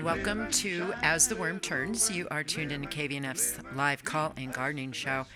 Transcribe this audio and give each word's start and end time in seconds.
and 0.00 0.06
welcome 0.06 0.50
to 0.50 0.94
As 1.02 1.28
the 1.28 1.36
Worm 1.36 1.60
Turns. 1.60 2.10
You 2.10 2.26
are 2.30 2.42
tuned 2.42 2.72
in 2.72 2.80
to 2.80 2.88
KVNF's 2.88 3.58
live 3.76 4.02
call 4.02 4.32
and 4.38 4.50
gardening 4.50 4.92
show. 4.92 5.26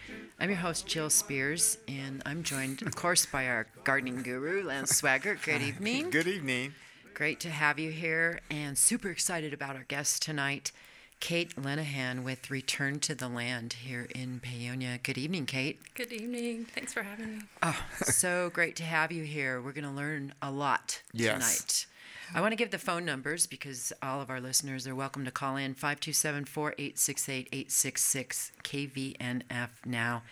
I'm 0.40 0.48
your 0.48 0.58
host, 0.58 0.86
Jill 0.86 1.10
Spears, 1.10 1.76
and 1.86 2.22
I'm 2.24 2.42
joined, 2.42 2.80
of 2.80 2.96
course, 2.96 3.26
by 3.26 3.46
our 3.46 3.66
gardening 3.84 4.22
guru, 4.22 4.62
Lance 4.62 5.02
Swaggart. 5.02 5.42
Good 5.44 5.60
evening. 5.60 6.08
Good 6.08 6.26
evening. 6.26 6.72
Great 7.12 7.40
to 7.40 7.50
have 7.50 7.78
you 7.78 7.90
here, 7.90 8.40
and 8.50 8.78
super 8.78 9.10
excited 9.10 9.52
about 9.52 9.76
our 9.76 9.84
guest 9.84 10.22
tonight, 10.22 10.72
Kate 11.20 11.54
Lenahan 11.56 12.24
with 12.24 12.50
Return 12.50 13.00
to 13.00 13.14
the 13.14 13.28
Land 13.28 13.74
here 13.84 14.08
in 14.14 14.40
Paonia. 14.42 15.02
Good 15.02 15.18
evening, 15.18 15.44
Kate. 15.44 15.78
Good 15.94 16.10
evening. 16.10 16.64
Thanks 16.74 16.94
for 16.94 17.02
having 17.02 17.36
me. 17.36 17.42
Oh, 17.62 17.84
so 18.02 18.48
great 18.54 18.76
to 18.76 18.82
have 18.84 19.12
you 19.12 19.24
here. 19.24 19.60
We're 19.60 19.72
going 19.72 19.84
to 19.84 19.90
learn 19.90 20.32
a 20.40 20.50
lot 20.50 21.02
Yes. 21.12 21.34
tonight. 21.34 21.86
I 22.32 22.40
want 22.40 22.52
to 22.52 22.56
give 22.56 22.70
the 22.70 22.78
phone 22.78 23.04
numbers 23.04 23.46
because 23.46 23.92
all 24.02 24.20
of 24.20 24.30
our 24.30 24.40
listeners 24.40 24.86
are 24.86 24.94
welcome 24.94 25.24
to 25.24 25.30
call 25.30 25.56
in 25.56 25.74
527 25.74 26.46
4868 26.46 27.48
866 27.52 28.52
KVNF 28.62 29.68
now. 29.84 30.22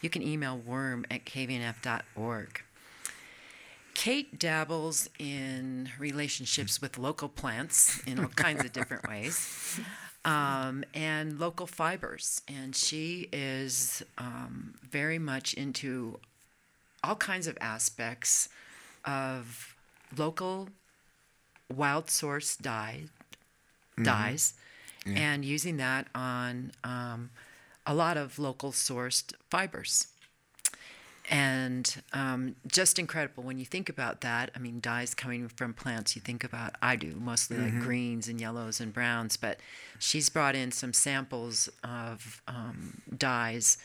You 0.00 0.10
can 0.10 0.22
email 0.22 0.56
worm 0.56 1.04
at 1.10 1.24
kvnf.org. 1.24 2.62
Kate 3.94 4.38
dabbles 4.38 5.08
in 5.18 5.90
relationships 5.98 6.80
with 6.80 6.98
local 6.98 7.28
plants 7.28 8.02
in 8.06 8.18
all 8.18 8.28
kinds 8.28 8.64
of 8.64 8.72
different 8.72 9.08
ways 9.08 9.80
um, 10.24 10.84
and 10.94 11.38
local 11.38 11.66
fibers. 11.66 12.42
And 12.48 12.74
she 12.74 13.28
is 13.32 14.02
um, 14.18 14.74
very 14.82 15.18
much 15.18 15.54
into 15.54 16.18
all 17.04 17.16
kinds 17.16 17.46
of 17.46 17.56
aspects 17.60 18.48
of 19.04 19.76
local 20.16 20.70
wild 21.72 22.10
source 22.10 22.56
dye, 22.56 23.04
dyes 24.02 24.54
and 25.06 25.44
using 25.44 25.76
that 25.76 26.06
on 26.14 26.72
um, 26.82 27.30
a 27.86 27.94
lot 27.94 28.16
of 28.16 28.38
local 28.38 28.72
sourced 28.72 29.34
fibers. 29.50 30.06
And 31.30 32.02
um, 32.12 32.56
just 32.66 32.98
incredible 32.98 33.44
when 33.44 33.58
you 33.58 33.64
think 33.64 33.88
about 33.88 34.20
that. 34.22 34.50
I 34.54 34.58
mean, 34.58 34.80
dyes 34.80 35.14
coming 35.14 35.48
from 35.48 35.72
plants, 35.72 36.14
you 36.16 36.22
think 36.22 36.44
about, 36.44 36.74
I 36.82 36.96
do, 36.96 37.14
mostly 37.18 37.56
like 37.56 37.80
greens 37.80 38.28
and 38.28 38.38
yellows 38.38 38.80
and 38.80 38.92
browns, 38.92 39.36
but 39.38 39.58
she's 39.98 40.28
brought 40.28 40.54
in 40.54 40.70
some 40.70 40.92
samples 40.92 41.70
of 41.82 42.42
um, 42.46 43.00
dyes 43.16 43.78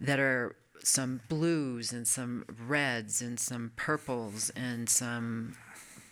that 0.00 0.18
are 0.18 0.56
some 0.82 1.20
blues 1.28 1.92
and 1.92 2.08
some 2.08 2.44
reds 2.66 3.20
and 3.22 3.38
some 3.38 3.72
purples 3.76 4.50
and 4.56 4.88
some 4.88 5.56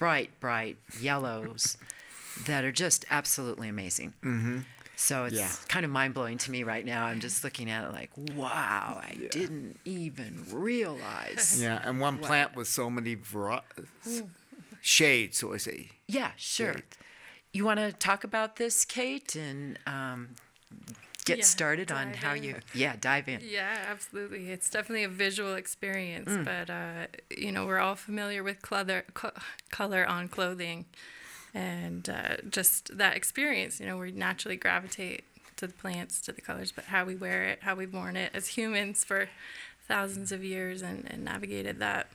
bright, 0.01 0.41
bright 0.41 0.79
yellows 0.99 1.77
that 2.47 2.65
are 2.65 2.73
just 2.73 3.05
absolutely 3.11 3.69
amazing. 3.69 4.15
Mm-hmm. 4.25 4.61
So 4.97 5.27
it's 5.27 5.37
Yeah. 5.37 5.51
kind 5.69 5.85
of 5.85 5.91
mind 5.91 6.15
blowing 6.15 6.39
to 6.39 6.51
me 6.51 6.63
right 6.63 6.85
now. 6.85 7.05
I'm 7.05 7.21
just 7.21 7.45
looking 7.45 7.71
at 7.71 7.85
it 7.85 7.93
like, 7.93 8.11
wow, 8.35 8.99
I 9.03 9.15
didn't 9.31 9.79
even 9.85 10.47
realize. 10.51 11.61
Yeah, 11.63 11.81
and 11.85 12.01
one 12.01 12.17
plant 12.19 12.57
with 12.57 12.67
so 12.67 12.89
many 12.91 13.17
shades, 14.81 15.39
so 15.39 15.53
I 15.53 15.59
say. 15.59 15.91
Yeah, 16.09 16.31
sure. 16.37 16.73
Great. 16.73 16.97
You 17.53 17.65
want 17.67 17.79
to 17.81 17.93
talk 17.93 18.25
about 18.25 18.57
this, 18.57 18.85
Kate, 18.85 19.35
and 19.37 19.79
um, 19.87 20.31
get 21.25 21.39
Yeah, 21.39 21.45
started 21.45 21.91
on 21.93 22.15
how 22.15 22.35
in. 22.35 22.43
you, 22.45 22.57
yeah, 22.75 22.97
dive 23.01 23.29
in. 23.29 23.41
Yeah, 23.43 23.87
absolutely. 23.89 24.51
It's 24.51 24.69
definitely 24.71 25.05
a 25.05 25.09
visual 25.09 25.55
experience, 25.55 26.31
Mm. 26.31 26.45
but 26.45 26.71
uh, 26.71 27.07
you 27.37 27.53
know 27.53 27.67
we're 27.67 27.79
all 27.79 27.97
familiar 27.97 28.43
with 28.43 28.63
color, 28.63 29.05
co- 29.15 29.33
color 29.71 30.07
on 30.07 30.29
clothing, 30.29 30.87
and 31.55 32.09
uh, 32.09 32.37
just 32.49 32.97
that 32.97 33.17
experience. 33.17 33.81
You 33.81 33.87
know, 33.87 33.99
we 33.99 34.13
naturally 34.13 34.57
gravitate 34.57 35.25
to 35.57 35.67
the 35.67 35.73
plants, 35.75 36.21
to 36.23 36.33
the 36.33 36.41
colors, 36.41 36.73
but 36.73 36.85
how 36.87 37.05
we 37.05 37.15
wear 37.17 37.45
it, 37.45 37.59
how 37.63 37.75
we've 37.75 37.93
worn 37.93 38.17
it 38.17 38.31
as 38.35 38.49
humans 38.49 39.05
for 39.05 39.29
thousands 39.87 40.33
of 40.33 40.43
years, 40.45 40.83
and, 40.83 41.07
and 41.11 41.25
navigated 41.25 41.79
that. 41.81 42.09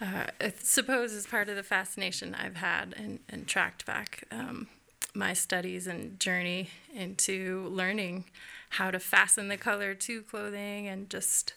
Uh, 0.00 0.24
I 0.40 0.52
suppose 0.60 1.12
is 1.12 1.26
part 1.26 1.48
of 1.48 1.54
the 1.54 1.62
fascination 1.62 2.34
I've 2.34 2.56
had 2.56 2.94
and, 2.96 3.20
and 3.28 3.46
tracked 3.46 3.86
back 3.86 4.24
um, 4.32 4.66
my 5.14 5.32
studies 5.32 5.86
and 5.86 6.18
journey 6.18 6.70
into 6.92 7.68
learning 7.68 8.24
how 8.70 8.90
to 8.90 8.98
fasten 8.98 9.48
the 9.48 9.56
color 9.56 9.94
to 9.94 10.22
clothing 10.22 10.88
and 10.88 11.08
just, 11.08 11.54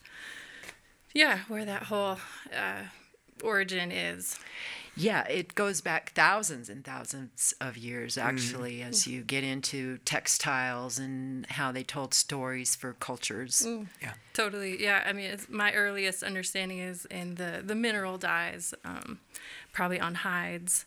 yeah, 1.14 1.40
where 1.48 1.66
that 1.66 1.84
whole 1.84 2.18
uh, 2.56 2.84
origin 3.44 3.92
is. 3.92 4.38
Yeah, 4.96 5.28
it 5.28 5.54
goes 5.54 5.80
back 5.82 6.12
thousands 6.14 6.70
and 6.70 6.84
thousands 6.84 7.54
of 7.62 7.78
years, 7.78 8.18
actually, 8.18 8.82
as 8.82 9.06
you 9.06 9.22
get 9.22 9.44
into 9.44 10.00
textiles 10.00 10.98
and 10.98 11.46
how 11.48 11.72
they 11.72 11.84
told 11.84 12.16
stories 12.16 12.76
for 12.76 12.94
cultures. 12.94 13.68
Yeah. 14.02 14.14
Totally, 14.34 14.82
yeah. 14.82 15.04
I 15.06 15.14
mean, 15.14 15.26
it's, 15.26 15.50
my 15.50 15.72
earliest 15.74 16.24
understanding 16.24 16.80
is 16.80 17.06
in 17.06 17.36
the 17.36 17.62
the 17.64 17.76
mineral 17.76 18.18
dyes, 18.18 18.74
um, 18.84 19.20
probably 19.72 20.00
on 20.00 20.16
hides. 20.16 20.86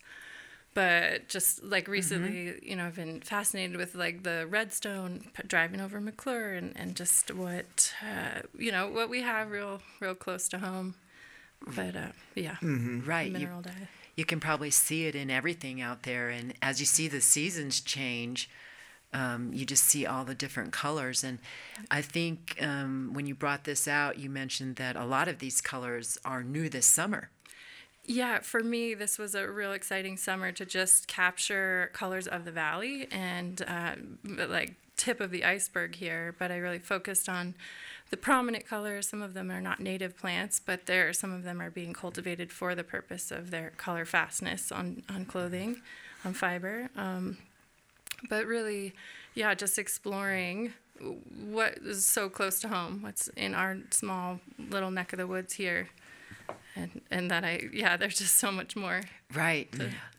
But 0.73 1.29
just 1.29 1.65
like 1.65 1.89
recently, 1.89 2.59
you 2.63 2.77
know, 2.77 2.87
I've 2.87 2.95
been 2.95 3.21
fascinated 3.23 3.77
with 3.77 3.97
like 3.97 4.23
the 4.23 4.47
redstone 4.49 5.29
p- 5.35 5.43
driving 5.49 5.81
over 5.81 6.01
McClure 6.01 6.53
and, 6.53 6.73
and 6.77 6.95
just 6.95 7.35
what 7.35 7.93
uh, 8.03 8.43
you 8.57 8.71
know 8.71 8.89
what 8.89 9.09
we 9.11 9.23
have 9.23 9.51
real 9.51 9.83
real 9.99 10.15
close 10.15 10.49
to 10.51 10.59
home. 10.61 10.95
But 11.75 11.97
uh, 11.97 12.13
yeah, 12.37 12.57
Right. 12.63 13.27
You, 13.27 13.33
mineral 13.33 13.63
dye. 13.63 13.89
you 14.17 14.25
can 14.25 14.39
probably 14.41 14.71
see 14.71 15.07
it 15.07 15.15
in 15.15 15.29
everything 15.29 15.81
out 15.81 16.05
there. 16.05 16.29
And 16.31 16.55
as 16.63 16.79
you 16.81 16.87
see 16.87 17.09
the 17.09 17.21
seasons 17.21 17.81
change, 17.81 18.49
um, 19.13 19.51
you 19.53 19.67
just 19.67 19.85
see 19.85 20.07
all 20.07 20.25
the 20.25 20.35
different 20.37 20.73
colors. 20.73 21.25
And 21.25 21.39
I 21.91 22.01
think 22.01 22.57
um, 22.63 23.11
when 23.13 23.27
you 23.27 23.35
brought 23.35 23.65
this 23.65 23.89
out, 23.89 24.19
you 24.19 24.31
mentioned 24.31 24.77
that 24.77 24.95
a 24.97 25.05
lot 25.05 25.27
of 25.29 25.39
these 25.41 25.61
colors 25.61 26.17
are 26.25 26.43
new 26.45 26.69
this 26.69 26.87
summer. 26.87 27.29
Yeah, 28.11 28.41
for 28.41 28.65
me, 28.65 28.95
this 28.95 29.21
was 29.21 29.37
a 29.37 29.49
real 29.49 29.71
exciting 29.71 30.17
summer 30.17 30.51
to 30.51 30.67
just 30.67 31.07
capture 31.07 31.93
colors 31.93 32.27
of 32.27 32.45
the 32.45 32.51
valley 32.51 33.07
and 33.13 33.63
uh, 33.63 33.95
like 34.49 34.75
tip 34.97 35.21
of 35.21 35.31
the 35.31 35.45
iceberg 35.45 35.95
here. 35.95 36.35
But 36.37 36.51
I 36.51 36.57
really 36.57 36.81
focused 36.81 37.29
on 37.29 37.55
the 38.11 38.17
prominent 38.17 38.67
colors. 38.67 39.09
Some 39.09 39.23
of 39.23 39.33
them 39.33 39.49
are 39.49 39.61
not 39.61 39.79
native 39.79 40.17
plants, 40.17 40.59
but 40.59 40.87
there 40.87 41.13
some 41.13 41.33
of 41.33 41.45
them 41.45 41.63
are 41.63 41.71
being 41.71 41.93
cultivated 41.93 42.51
for 42.51 42.75
the 42.75 42.83
purpose 42.83 43.31
of 43.31 43.53
their 43.53 43.71
color 43.77 44.05
fastness 44.05 44.73
on 44.73 45.05
on 45.09 45.25
clothing, 45.25 45.81
on 46.25 46.33
fiber. 46.33 46.91
Um, 46.97 47.39
but 48.29 48.45
really, 48.45 48.93
yeah, 49.35 49.55
just 49.55 49.79
exploring 49.79 50.73
what 51.47 51.75
is 51.85 52.05
so 52.05 52.29
close 52.29 52.59
to 52.63 52.69
home, 52.69 53.03
what's 53.03 53.29
in 53.29 53.55
our 53.55 53.77
small 53.93 54.41
little 54.59 54.91
neck 54.91 55.13
of 55.13 55.21
the 55.21 55.29
woods 55.29 55.53
here 55.53 55.91
and 56.77 57.01
and 57.11 57.31
that 57.31 57.45
I 57.45 57.69
yeah, 57.73 57.97
there's 57.97 58.19
just 58.19 58.37
so 58.39 58.51
much 58.53 58.77
more. 58.77 59.03
Right. 59.35 59.69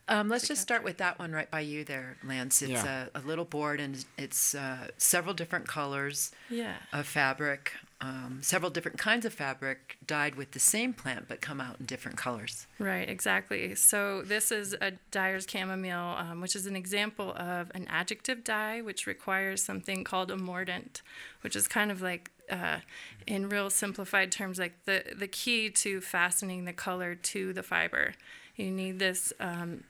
Um, 0.08 0.28
let's 0.28 0.48
just 0.48 0.62
start 0.62 0.84
with 0.84 0.98
that 0.98 1.20
one 1.20 1.32
right 1.32 1.50
by 1.50 1.62
you 1.62 1.86
there, 1.86 2.18
Lance. 2.24 2.62
It's 2.62 2.72
Yeah. 2.72 3.08
a, 3.14 3.20
a 3.20 3.22
little 3.22 3.46
board 3.46 3.80
and 3.80 4.04
it's 4.18 4.54
uh, 4.54 4.88
several 4.98 5.34
different 5.34 5.68
colors 5.68 6.32
Yeah. 6.50 6.76
of 6.92 7.08
fabric, 7.08 7.74
um, 8.02 8.40
several 8.42 8.72
different 8.72 8.98
kinds 8.98 9.26
of 9.26 9.34
fabric 9.34 9.98
dyed 10.06 10.36
with 10.36 10.52
the 10.52 10.60
same 10.60 10.92
plant 10.92 11.28
but 11.30 11.40
come 11.40 11.62
out 11.62 11.80
in 11.80 11.86
different 11.86 12.18
colors. 12.18 12.68
Right, 12.78 13.08
exactly. 13.08 13.74
So 13.76 14.22
this 14.24 14.52
is 14.52 14.74
a 14.82 14.92
dyer's 15.12 15.46
chamomile, 15.50 16.18
um, 16.18 16.42
which 16.42 16.56
is 16.58 16.66
an 16.66 16.76
example 16.76 17.34
of 17.38 17.72
an 17.74 17.88
adjective 17.90 18.44
dye, 18.44 18.82
which 18.82 19.08
requires 19.08 19.64
something 19.64 20.04
called 20.04 20.30
a 20.32 20.36
mordant, 20.36 21.04
which 21.42 21.56
is 21.56 21.68
kind 21.70 21.90
of 21.92 22.02
like, 22.02 22.31
uh, 22.52 22.80
in 23.26 23.50
real 23.50 23.70
simplified 23.70 24.32
terms, 24.32 24.60
like 24.60 24.86
the 24.86 25.04
the 25.16 25.28
key 25.28 25.70
to 25.70 26.02
fastening 26.02 26.66
the 26.66 26.74
color 26.74 27.16
to 27.16 27.54
the 27.54 27.64
fiber. 27.64 28.14
You 28.56 28.70
need 28.70 29.00
this 29.00 29.34
um, 29.40 29.86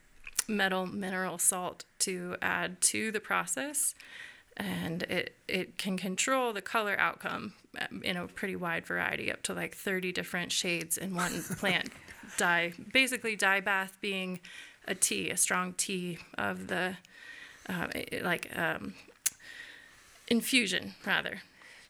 metal 0.48 0.86
mineral 0.86 1.38
salt 1.38 1.84
to 2.00 2.36
add 2.40 2.80
to 2.80 3.10
the 3.10 3.20
process 3.20 3.94
and 4.56 5.04
it, 5.04 5.34
it 5.48 5.78
can 5.78 5.96
control 5.96 6.52
the 6.52 6.60
color 6.60 6.96
outcome 6.98 7.54
um, 7.80 8.02
in 8.02 8.16
a 8.16 8.26
pretty 8.26 8.56
wide 8.56 8.86
variety 8.86 9.32
up 9.32 9.42
to 9.42 9.54
like 9.54 9.74
30 9.74 10.12
different 10.12 10.52
shades 10.52 10.98
in 10.98 11.14
one 11.14 11.42
plant 11.58 11.88
dye 12.36 12.72
basically 12.92 13.34
dye 13.36 13.60
bath 13.60 13.96
being 14.00 14.40
a 14.86 14.94
tea 14.94 15.30
a 15.30 15.36
strong 15.36 15.72
tea 15.74 16.18
of 16.36 16.66
the 16.66 16.96
uh, 17.68 17.86
like 18.22 18.50
um, 18.56 18.94
infusion 20.28 20.94
rather 21.06 21.40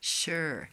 Sure. 0.02 0.68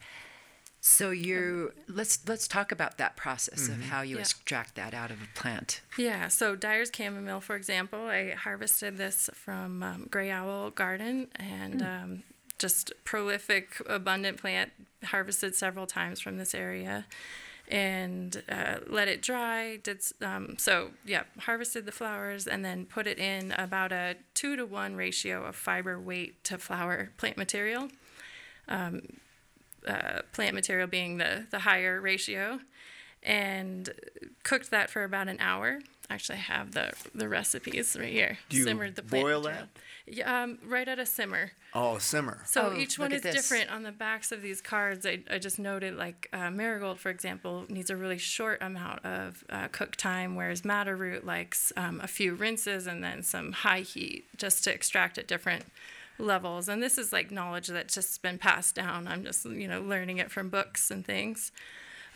So 0.82 1.10
you 1.10 1.72
let's 1.88 2.26
let's 2.26 2.48
talk 2.48 2.72
about 2.72 2.96
that 2.98 3.14
process 3.16 3.68
of 3.68 3.82
how 3.84 4.00
you 4.02 4.16
Yeah. 4.16 4.22
extract 4.22 4.74
that 4.76 4.92
out 4.94 5.10
of 5.10 5.22
a 5.22 5.26
plant. 5.38 5.82
Yeah, 5.98 6.28
so 6.28 6.56
Dyer's 6.56 6.90
chamomile, 6.94 7.40
for 7.40 7.54
example, 7.54 8.06
I 8.06 8.30
harvested 8.32 8.96
this 8.96 9.28
from 9.34 9.82
um, 9.82 10.08
Gray 10.10 10.30
Owl 10.30 10.70
Garden 10.70 11.28
and 11.36 11.82
um, 11.82 12.22
just 12.58 12.92
prolific, 13.04 13.80
abundant 13.86 14.38
plant, 14.38 14.72
harvested 15.04 15.54
several 15.54 15.86
times 15.86 16.18
from 16.20 16.38
this 16.38 16.54
area. 16.54 17.06
and 17.68 18.42
uh, 18.48 18.78
let 18.88 19.06
it 19.06 19.22
dry. 19.22 19.76
Did 19.84 20.00
um, 20.22 20.56
so 20.58 20.90
yeah, 21.04 21.22
harvested 21.40 21.86
the 21.86 21.92
flowers 21.92 22.48
and 22.48 22.64
then 22.64 22.84
put 22.86 23.06
it 23.06 23.18
in 23.18 23.52
about 23.52 23.92
a 23.92 24.16
two 24.34 24.56
to 24.56 24.66
one 24.66 24.96
ratio 24.96 25.44
of 25.44 25.54
fiber 25.54 26.00
weight 26.00 26.42
to 26.44 26.58
flower 26.58 27.10
plant 27.16 27.36
material. 27.36 27.88
Um, 28.70 29.02
uh, 29.86 30.20
plant 30.32 30.54
material 30.54 30.86
being 30.86 31.18
the 31.18 31.46
the 31.50 31.60
higher 31.60 32.00
ratio, 32.00 32.60
and 33.22 33.90
cooked 34.42 34.70
that 34.70 34.90
for 34.90 35.04
about 35.04 35.28
an 35.28 35.38
hour. 35.40 35.80
Actually, 36.08 36.38
I 36.38 36.42
have 36.42 36.72
the 36.72 36.92
the 37.14 37.28
recipes 37.28 37.96
right 37.98 38.12
here. 38.12 38.38
Do 38.48 38.56
you 38.56 38.64
Simmered 38.64 38.96
the 38.96 39.02
plant 39.02 39.24
boil 39.24 39.40
material. 39.42 39.68
Yeah, 40.06 40.42
um, 40.42 40.58
right 40.66 40.88
at 40.88 40.98
a 40.98 41.06
simmer. 41.06 41.52
Oh, 41.72 41.98
simmer. 41.98 42.42
So 42.44 42.72
Oh, 42.72 42.76
each 42.76 42.98
one 42.98 43.12
is 43.12 43.22
this. 43.22 43.32
different 43.34 43.70
on 43.70 43.84
the 43.84 43.92
backs 43.92 44.32
of 44.32 44.42
these 44.42 44.60
cards. 44.60 45.06
I, 45.06 45.20
I 45.30 45.38
just 45.38 45.60
noted 45.60 45.96
like 45.96 46.28
uh, 46.32 46.50
marigold, 46.50 46.98
for 46.98 47.10
example, 47.10 47.64
needs 47.68 47.90
a 47.90 47.96
really 47.96 48.18
short 48.18 48.60
amount 48.60 49.04
of 49.04 49.44
uh, 49.50 49.68
cook 49.68 49.94
time, 49.94 50.34
whereas 50.34 50.64
madder 50.64 50.96
root 50.96 51.24
likes 51.24 51.72
um, 51.76 52.00
a 52.02 52.08
few 52.08 52.34
rinses 52.34 52.88
and 52.88 53.04
then 53.04 53.22
some 53.22 53.52
high 53.52 53.82
heat 53.82 54.24
just 54.36 54.64
to 54.64 54.74
extract 54.74 55.16
at 55.16 55.28
different 55.28 55.64
levels. 56.20 56.68
And 56.68 56.82
this 56.82 56.98
is 56.98 57.12
like 57.12 57.30
knowledge 57.30 57.68
that's 57.68 57.94
just 57.94 58.22
been 58.22 58.38
passed 58.38 58.74
down. 58.74 59.08
I'm 59.08 59.24
just 59.24 59.44
you 59.44 59.68
know 59.68 59.80
learning 59.80 60.18
it 60.18 60.30
from 60.30 60.48
books 60.48 60.90
and 60.90 61.04
things. 61.04 61.52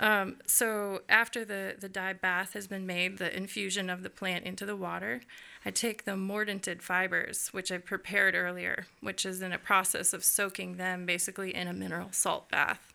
Um, 0.01 0.37
so 0.47 1.03
after 1.09 1.45
the, 1.45 1.77
the 1.79 1.89
dye 1.89 2.15
bath 2.15 2.55
has 2.55 2.67
been 2.67 2.87
made, 2.87 3.19
the 3.19 3.35
infusion 3.35 3.89
of 3.89 4.03
the 4.03 4.11
plant 4.11 4.45
into 4.45 4.67
the 4.67 4.77
water, 4.77 5.21
I 5.65 5.71
take 5.71 6.05
the 6.05 6.13
mordanted 6.13 6.83
fibers, 6.83 7.49
which 7.53 7.71
I 7.71 7.79
prepared 7.79 8.35
earlier, 8.35 8.87
which 9.01 9.25
is 9.25 9.41
in 9.41 9.53
a 9.53 9.59
process 9.59 10.13
of 10.13 10.25
soaking 10.25 10.77
them 10.77 11.07
basically 11.07 11.55
in 11.55 11.69
a 11.69 11.73
mineral 11.73 12.09
salt 12.11 12.51
bath. 12.51 12.93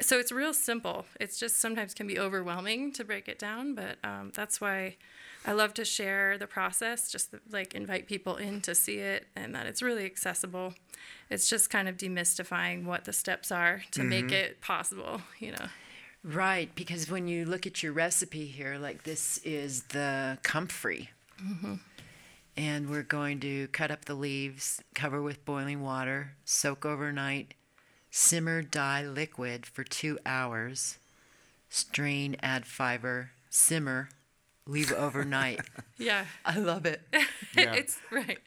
So 0.00 0.18
it's 0.18 0.30
real 0.30 0.54
simple. 0.54 1.06
It's 1.18 1.40
just 1.40 1.56
sometimes 1.56 1.94
can 1.94 2.06
be 2.06 2.18
overwhelming 2.18 2.92
to 2.92 3.04
break 3.04 3.26
it 3.26 3.38
down, 3.38 3.74
but 3.74 3.96
um, 4.04 4.30
that's 4.32 4.60
why 4.60 4.96
I 5.46 5.52
love 5.52 5.72
to 5.74 5.84
share 5.84 6.36
the 6.36 6.46
process, 6.46 7.10
just 7.10 7.34
like 7.50 7.74
invite 7.74 8.06
people 8.06 8.36
in 8.36 8.60
to 8.62 8.74
see 8.74 8.98
it, 8.98 9.26
and 9.36 9.54
that 9.54 9.66
it's 9.66 9.82
really 9.82 10.04
accessible. 10.04 10.74
It's 11.30 11.48
just 11.48 11.70
kind 11.70 11.88
of 11.88 11.96
demystifying 11.96 12.84
what 12.84 13.04
the 13.04 13.12
steps 13.12 13.52
are 13.52 13.82
to 13.92 14.02
make 14.02 14.26
mm-hmm. 14.26 14.34
it 14.34 14.60
possible, 14.60 15.22
you 15.38 15.52
know. 15.52 15.66
Right, 16.24 16.74
because 16.74 17.10
when 17.10 17.28
you 17.28 17.44
look 17.44 17.66
at 17.66 17.82
your 17.82 17.92
recipe 17.92 18.46
here, 18.46 18.76
like 18.78 19.04
this 19.04 19.38
is 19.38 19.84
the 19.84 20.38
comfrey. 20.42 21.10
Mm-hmm. 21.42 21.74
And 22.56 22.90
we're 22.90 23.04
going 23.04 23.38
to 23.40 23.68
cut 23.68 23.92
up 23.92 24.04
the 24.04 24.14
leaves, 24.14 24.82
cover 24.94 25.22
with 25.22 25.44
boiling 25.44 25.80
water, 25.80 26.32
soak 26.44 26.84
overnight, 26.84 27.54
simmer 28.10 28.62
dye 28.62 29.04
liquid 29.06 29.64
for 29.64 29.84
two 29.84 30.18
hours, 30.26 30.98
strain, 31.70 32.36
add 32.42 32.66
fiber, 32.66 33.30
simmer, 33.48 34.08
leave 34.68 34.92
overnight. 34.92 35.60
Yeah, 36.00 36.26
I 36.44 36.58
love 36.58 36.86
it. 36.86 37.00
Yeah. 37.56 37.72
it's 37.72 37.98
right, 38.12 38.38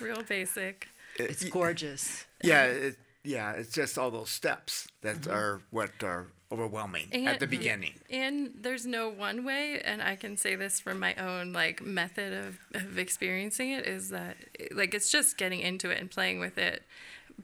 real 0.00 0.22
basic. 0.22 0.88
It's 1.18 1.44
gorgeous. 1.44 2.24
Yeah, 2.42 2.64
it, 2.64 2.96
yeah. 3.22 3.52
It's 3.52 3.70
just 3.70 3.98
all 3.98 4.10
those 4.10 4.30
steps 4.30 4.88
that 5.02 5.16
mm-hmm. 5.22 5.30
are 5.30 5.60
what 5.70 5.90
are 6.02 6.28
overwhelming 6.50 7.12
at 7.26 7.38
the 7.38 7.46
beginning. 7.46 7.94
And 8.08 8.52
there's 8.58 8.86
no 8.86 9.10
one 9.10 9.44
way, 9.44 9.80
and 9.84 10.00
I 10.00 10.16
can 10.16 10.38
say 10.38 10.54
this 10.54 10.80
from 10.80 10.98
my 10.98 11.14
own 11.16 11.52
like 11.52 11.82
method 11.82 12.32
of, 12.32 12.58
of 12.74 12.98
experiencing 12.98 13.72
it 13.72 13.86
is 13.86 14.08
that 14.08 14.36
like 14.70 14.94
it's 14.94 15.10
just 15.10 15.36
getting 15.36 15.60
into 15.60 15.90
it 15.90 16.00
and 16.00 16.10
playing 16.10 16.40
with 16.40 16.56
it. 16.56 16.82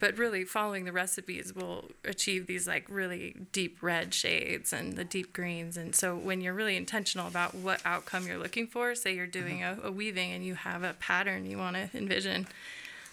But 0.02 0.18
really 0.18 0.44
following 0.44 0.84
the 0.84 0.90
recipes 0.90 1.54
will 1.54 1.92
achieve 2.04 2.48
these 2.48 2.66
like 2.66 2.86
really 2.88 3.36
deep 3.52 3.78
red 3.80 4.12
shades 4.12 4.72
and 4.72 4.94
the 4.94 5.04
deep 5.04 5.32
greens. 5.32 5.76
And 5.76 5.94
so 5.94 6.16
when 6.16 6.40
you're 6.40 6.54
really 6.54 6.76
intentional 6.76 7.28
about 7.28 7.54
what 7.54 7.80
outcome 7.84 8.26
you're 8.26 8.36
looking 8.36 8.66
for, 8.66 8.96
say 8.96 9.14
you're 9.14 9.28
doing 9.28 9.62
a, 9.62 9.78
a 9.84 9.92
weaving 9.92 10.32
and 10.32 10.44
you 10.44 10.56
have 10.56 10.82
a 10.82 10.94
pattern 10.94 11.46
you 11.46 11.56
want 11.56 11.76
to 11.76 11.88
envision, 11.96 12.48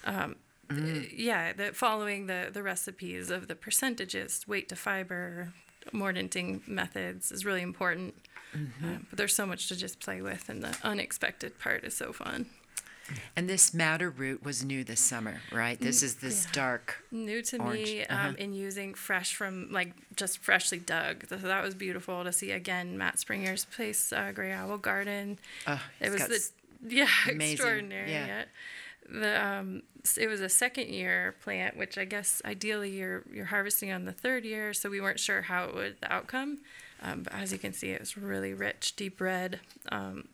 um, 0.04 0.36
yeah, 1.16 1.54
the, 1.54 1.74
following 1.74 2.26
the, 2.26 2.50
the 2.52 2.64
recipes 2.64 3.30
of 3.30 3.48
the 3.48 3.56
percentages, 3.56 4.48
weight 4.48 4.68
to 4.70 4.76
fiber, 4.76 5.54
mordanting 5.94 6.68
methods 6.68 7.32
is 7.32 7.46
really 7.46 7.62
important. 7.62 8.16
Uh, 8.84 8.98
but 9.10 9.18
there's 9.18 9.36
so 9.36 9.46
much 9.46 9.68
to 9.68 9.76
just 9.76 10.00
play 10.00 10.24
with, 10.24 10.50
and 10.50 10.64
the 10.64 10.76
unexpected 10.84 11.60
part 11.60 11.84
is 11.84 11.96
so 11.96 12.12
fun. 12.12 12.48
And 13.36 13.50
this 13.50 13.74
madder 13.74 14.10
root 14.10 14.44
was 14.44 14.64
new 14.64 14.84
this 14.84 15.00
summer, 15.00 15.42
right? 15.52 15.80
This 15.80 16.04
is 16.04 16.16
this 16.16 16.46
yeah. 16.46 16.52
dark. 16.54 17.04
New 17.12 17.42
to 17.44 17.58
Orange, 17.58 17.84
me 17.84 18.06
uh-huh. 18.06 18.30
um, 18.30 18.36
in 18.36 18.54
using 18.54 18.94
fresh 18.94 19.34
from 19.36 19.72
like 19.72 19.94
just 20.16 20.40
freshly 20.40 20.80
dug. 20.80 21.26
So 21.30 21.38
that 21.38 21.64
was 21.64 21.74
beautiful 21.76 22.24
to 22.24 22.32
see 22.32 22.52
again. 22.52 22.98
Matt 22.98 23.20
Springer's 23.20 23.66
place, 23.66 24.12
uh, 24.12 24.32
Gray 24.34 24.52
Owl 24.52 24.78
Garden. 24.78 25.40
Uh, 25.66 25.80
it 26.00 26.12
was 26.12 26.28
the 26.28 26.50
yeah 26.96 27.08
amazing, 27.30 27.54
extraordinary. 27.54 28.12
yeah. 28.12 28.28
Yeah. 28.28 28.44
The 29.12 29.46
um, 29.46 29.84
it 30.18 30.28
was 30.28 30.42
a 30.42 30.50
second 30.50 30.90
year 30.90 31.36
plant, 31.42 31.78
which 31.78 31.98
I 31.98 32.06
guess 32.06 32.42
ideally 32.46 32.92
you're 32.92 33.24
you're 33.32 33.46
harvesting 33.46 33.92
on 33.92 34.06
the 34.06 34.12
third 34.12 34.46
year, 34.46 34.74
so 34.74 34.90
we 34.90 35.02
weren't 35.02 35.20
sure 35.20 35.44
how 35.44 35.66
it 35.66 35.76
would 35.76 35.98
the 36.02 36.12
outcome. 36.12 36.60
Um, 37.02 37.24
but 37.24 37.34
as 37.34 37.52
you 37.52 37.58
can 37.58 37.74
see, 37.74 37.92
it 37.92 38.00
was 38.00 38.18
really 38.18 38.54
rich, 38.54 38.96
deep 38.96 39.22
red. 39.22 39.60
Um, 39.92 40.28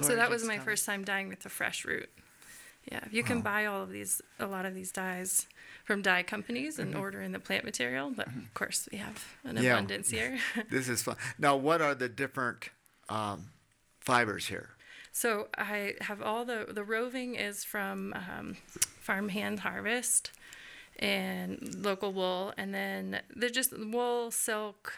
so 0.00 0.16
that 0.16 0.30
was 0.30 0.44
my 0.44 0.56
color. 0.56 0.64
first 0.64 0.86
time 0.86 1.04
dyeing 1.04 1.28
with 1.28 1.40
the 1.40 1.48
fresh 1.48 1.84
root. 1.84 2.08
Yeah, 2.90 3.00
you 3.12 3.22
can 3.22 3.42
buy 3.42 3.66
all 3.66 3.82
of 3.82 3.90
these, 3.90 4.20
a 4.40 4.46
lot 4.46 4.66
of 4.66 4.74
these 4.74 4.90
dyes 4.90 5.46
from 5.84 6.02
dye 6.02 6.24
companies 6.24 6.78
and 6.80 6.96
order 6.96 7.20
in 7.22 7.30
the 7.32 7.38
plant 7.38 7.64
material, 7.64 8.10
but 8.10 8.26
of 8.26 8.54
course 8.54 8.88
we 8.90 8.98
have 8.98 9.24
an 9.44 9.56
Yeah. 9.56 9.74
abundance 9.74 10.10
here. 10.10 10.38
This 10.70 10.88
is 10.88 11.02
fun. 11.02 11.16
Now, 11.38 11.56
what 11.56 11.80
are 11.80 11.94
the 11.94 12.08
different 12.08 12.70
um, 13.08 13.50
fibers 14.00 14.48
here? 14.48 14.70
So 15.12 15.48
I 15.56 15.94
have 16.00 16.22
all 16.22 16.44
the 16.44 16.66
the 16.72 16.82
roving 16.82 17.34
is 17.36 17.64
from 17.64 18.14
um, 18.14 18.56
Farm 19.00 19.28
Hand 19.28 19.60
Harvest 19.60 20.32
and 20.98 21.74
local 21.84 22.12
wool, 22.12 22.52
and 22.56 22.74
then 22.74 23.20
they're 23.36 23.48
just 23.50 23.72
wool, 23.78 24.30
silk, 24.30 24.92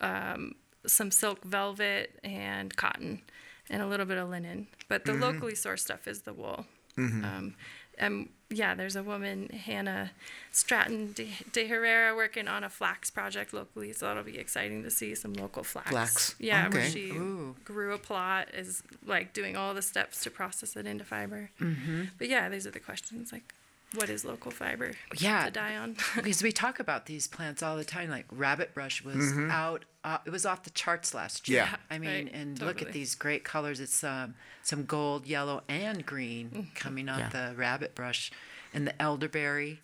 um, 0.00 0.54
some 0.86 1.10
silk 1.10 1.42
velvet, 1.44 2.18
and 2.22 2.76
cotton, 2.76 3.22
and 3.70 3.82
a 3.82 3.86
little 3.86 4.06
bit 4.06 4.18
of 4.18 4.28
linen. 4.28 4.66
But 4.88 5.04
the 5.04 5.14
locally 5.14 5.54
sourced 5.54 5.80
stuff 5.80 6.06
is 6.06 6.22
the 6.22 6.32
wool. 6.32 6.66
Um, 6.96 7.54
and 7.98 8.28
yeah, 8.50 8.74
there's 8.74 8.96
a 8.96 9.02
woman, 9.02 9.48
Hannah 9.48 10.12
Stratton 10.52 11.12
de, 11.12 11.28
de 11.52 11.66
Herrera, 11.66 12.14
working 12.14 12.46
on 12.48 12.62
a 12.62 12.68
flax 12.68 13.10
project 13.10 13.52
locally, 13.52 13.92
so 13.92 14.06
that'll 14.06 14.22
be 14.22 14.38
exciting 14.38 14.82
to 14.84 14.90
see 14.90 15.14
some 15.14 15.32
local 15.32 15.64
flax. 15.64 15.90
Flax, 15.90 16.34
Yeah, 16.38 16.68
where 16.68 16.88
she 16.88 17.10
Ooh. 17.10 17.56
grew 17.64 17.92
a 17.92 17.98
plot, 17.98 18.48
is 18.52 18.82
like 19.04 19.32
doing 19.32 19.56
all 19.56 19.74
the 19.74 19.82
steps 19.82 20.22
to 20.24 20.30
process 20.30 20.76
it 20.76 20.86
into 20.86 21.04
fiber. 21.04 21.50
Mm-hmm. 21.60 22.02
But 22.18 22.28
yeah, 22.28 22.48
these 22.48 22.66
are 22.66 22.70
the 22.70 22.80
questions 22.80 23.32
like, 23.32 23.54
what 23.94 24.08
is 24.10 24.24
local 24.24 24.50
fiber 24.50 24.92
Yeah. 25.18 25.44
to 25.46 25.50
dye 25.50 25.76
on? 25.76 25.96
because 26.16 26.42
we 26.42 26.52
talk 26.52 26.78
about 26.80 27.06
these 27.06 27.26
plants 27.26 27.62
all 27.62 27.76
the 27.76 27.84
time. 27.84 28.10
Like 28.10 28.26
rabbit 28.30 28.74
brush 28.74 29.02
was 29.04 29.32
out; 29.50 29.84
uh, 30.04 30.18
it 30.26 30.30
was 30.30 30.44
off 30.46 30.62
the 30.64 30.70
charts 30.70 31.14
last 31.14 31.48
year. 31.48 31.62
Yeah. 31.70 31.76
I 31.90 31.98
mean, 31.98 32.10
Right, 32.26 32.30
and 32.34 32.60
look 32.60 32.82
at 32.82 32.92
these 32.92 33.14
great 33.14 33.44
colors. 33.44 33.80
It's 33.80 34.02
um, 34.04 34.34
some 34.62 34.84
gold, 34.84 35.26
yellow, 35.26 35.62
and 35.68 36.04
green 36.04 36.50
Mm-hmm. 36.50 36.74
coming 36.74 37.08
off 37.08 37.18
Yeah. 37.32 37.50
the 37.50 37.56
rabbit 37.56 37.94
brush, 37.94 38.30
and 38.72 38.86
the 38.86 39.00
elderberry. 39.02 39.80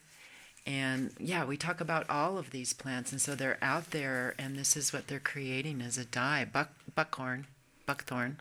And 0.67 1.13
yeah, 1.19 1.45
we 1.47 1.57
talk 1.57 1.81
about 1.81 2.09
all 2.11 2.37
of 2.37 2.51
these 2.51 2.73
plants, 2.75 3.13
and 3.13 3.21
so 3.21 3.35
they're 3.35 3.57
out 3.63 3.93
there, 3.93 4.35
and 4.39 4.57
this 4.57 4.77
is 4.77 4.93
what 4.93 5.07
they're 5.09 5.19
creating 5.19 5.81
as 5.81 5.97
a 5.97 6.05
dye: 6.05 6.45
buck, 6.45 6.71
buckhorn, 6.95 7.47
buckthorn. 7.87 8.39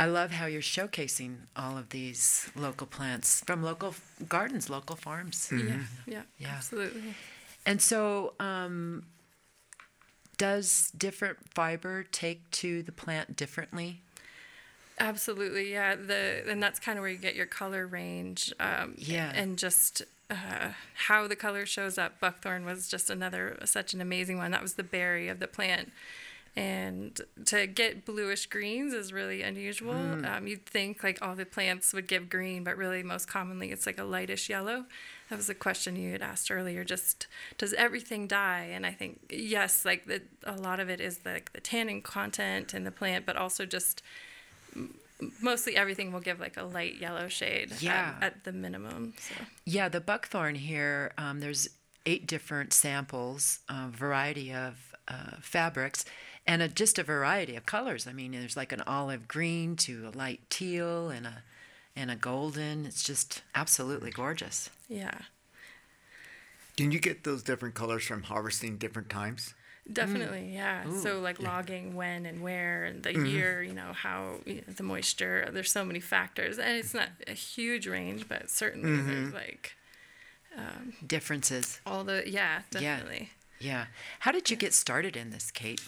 I 0.00 0.06
love 0.06 0.30
how 0.30 0.46
you're 0.46 0.62
showcasing 0.62 1.38
all 1.56 1.76
of 1.76 1.88
these 1.90 2.48
local 2.54 2.86
plants 2.86 3.42
from 3.44 3.62
local 3.64 3.88
f- 3.88 4.14
gardens, 4.28 4.70
local 4.70 4.94
farms. 4.94 5.50
Yeah, 5.52 5.80
yeah, 6.06 6.22
Yeah. 6.38 6.54
absolutely. 6.56 7.14
And 7.66 7.82
so, 7.82 8.34
um, 8.38 9.06
does 10.36 10.92
different 10.96 11.38
fiber 11.52 12.04
take 12.04 12.48
to 12.52 12.82
the 12.84 12.92
plant 12.92 13.36
differently? 13.36 14.02
Absolutely, 15.00 15.72
yeah. 15.72 15.96
The 15.96 16.44
and 16.48 16.62
that's 16.62 16.78
kind 16.78 16.98
of 16.98 17.02
where 17.02 17.10
you 17.10 17.18
get 17.18 17.34
your 17.34 17.46
color 17.46 17.86
range. 17.86 18.52
Um, 18.60 18.94
Yeah. 18.96 19.32
And 19.34 19.58
just 19.58 20.02
uh, 20.30 20.72
how 20.94 21.26
the 21.26 21.36
color 21.36 21.66
shows 21.66 21.98
up. 21.98 22.20
Buckthorn 22.20 22.64
was 22.64 22.88
just 22.88 23.10
another 23.10 23.58
such 23.64 23.94
an 23.94 24.00
amazing 24.00 24.38
one. 24.38 24.50
That 24.52 24.62
was 24.62 24.74
the 24.74 24.82
berry 24.84 25.28
of 25.28 25.40
the 25.40 25.46
plant. 25.48 25.92
And 26.56 27.20
to 27.46 27.66
get 27.68 28.04
bluish 28.04 28.46
greens 28.46 28.92
is 28.92 29.12
really 29.12 29.42
unusual. 29.42 29.94
Um, 29.94 30.46
you'd 30.48 30.66
think 30.66 31.02
like 31.04 31.18
all 31.22 31.36
the 31.36 31.46
plants 31.46 31.92
would 31.94 32.08
give 32.08 32.28
green, 32.28 32.64
but 32.64 32.76
really 32.76 33.02
most 33.04 33.28
commonly 33.28 33.70
it's 33.70 33.86
like 33.86 33.98
a 33.98 34.02
lightish 34.04 34.48
yellow. 34.48 34.86
That 35.30 35.36
was 35.36 35.48
a 35.48 35.54
question 35.54 35.94
you 35.94 36.10
had 36.12 36.22
asked 36.22 36.50
earlier. 36.50 36.82
Just 36.84 37.26
does 37.58 37.74
everything 37.74 38.26
dye? 38.26 38.70
And 38.72 38.84
I 38.84 38.90
think 38.92 39.20
yes, 39.30 39.84
like 39.84 40.06
the, 40.06 40.22
a 40.44 40.56
lot 40.56 40.80
of 40.80 40.88
it 40.90 41.00
is 41.00 41.20
like 41.24 41.52
the 41.52 41.60
tannin 41.60 42.02
content 42.02 42.74
in 42.74 42.82
the 42.84 42.90
plant, 42.90 43.24
but 43.24 43.36
also 43.36 43.64
just 43.64 44.02
mostly 45.40 45.76
everything 45.76 46.12
will 46.12 46.20
give 46.20 46.40
like 46.40 46.56
a 46.56 46.62
light 46.64 46.96
yellow 46.96 47.28
shade 47.28 47.72
at- 47.72 47.82
Yeah. 47.82 48.14
at, 48.20 48.44
the 48.44 48.52
minimum. 48.52 49.14
So 49.18 49.34
Yeah, 49.64 49.88
the 49.88 50.00
buckthorn 50.00 50.54
here, 50.54 51.12
um, 51.18 51.40
there's 51.40 51.68
eight 52.06 52.26
different 52.26 52.72
samples, 52.72 53.60
a 53.68 53.88
variety 53.88 54.52
of 54.52 54.94
uh, 55.08 55.36
fabrics, 55.40 56.04
and 56.48 56.62
a, 56.62 56.68
just 56.68 56.98
a 56.98 57.04
variety 57.04 57.54
of 57.54 57.66
colors. 57.66 58.06
I 58.08 58.12
mean, 58.12 58.32
there's 58.32 58.56
like 58.56 58.72
an 58.72 58.80
olive 58.86 59.28
green 59.28 59.76
to 59.76 60.10
a 60.12 60.16
light 60.16 60.40
teal 60.48 61.10
and 61.10 61.26
a 61.26 61.42
and 61.94 62.10
a 62.10 62.16
golden. 62.16 62.86
It's 62.86 63.02
just 63.02 63.42
absolutely 63.54 64.10
gorgeous. 64.10 64.70
Yeah. 64.88 65.18
Can 66.76 66.90
you 66.90 67.00
get 67.00 67.24
those 67.24 67.42
different 67.42 67.74
colors 67.74 68.04
from 68.04 68.22
harvesting 68.22 68.78
different 68.78 69.10
times? 69.10 69.54
Definitely, 69.90 70.50
mm. 70.50 70.54
yeah. 70.54 70.84
so 71.00 71.18
like 71.20 71.40
logging 71.40 71.94
when 71.94 72.26
and 72.26 72.42
where 72.42 72.84
and 72.84 73.02
the 73.02 73.10
mm-hmm. 73.10 73.24
year, 73.24 73.62
you 73.62 73.72
know, 73.72 73.92
how 73.94 74.34
you 74.44 74.56
know, 74.56 74.74
the 74.74 74.82
moisture. 74.82 75.48
There's 75.50 75.72
so 75.72 75.84
many 75.84 75.98
factors, 75.98 76.58
and 76.58 76.76
it's 76.76 76.92
not 76.94 77.08
a 77.26 77.32
huge 77.32 77.86
range, 77.86 78.28
but 78.28 78.50
certainly 78.50 78.96
there's 79.02 79.28
mm-hmm. 79.28 79.34
like 79.34 79.72
um, 80.56 80.92
Differences. 81.06 81.80
all 81.86 82.04
the 82.04 82.22
yeah, 82.26 82.62
Yeah. 82.72 82.96
definitely. 82.98 83.30
Yeah. 83.60 83.86
How 84.20 84.30
did 84.30 84.50
you 84.50 84.56
get 84.56 84.72
started 84.72 85.16
in 85.16 85.30
this, 85.30 85.50
Kate? 85.50 85.80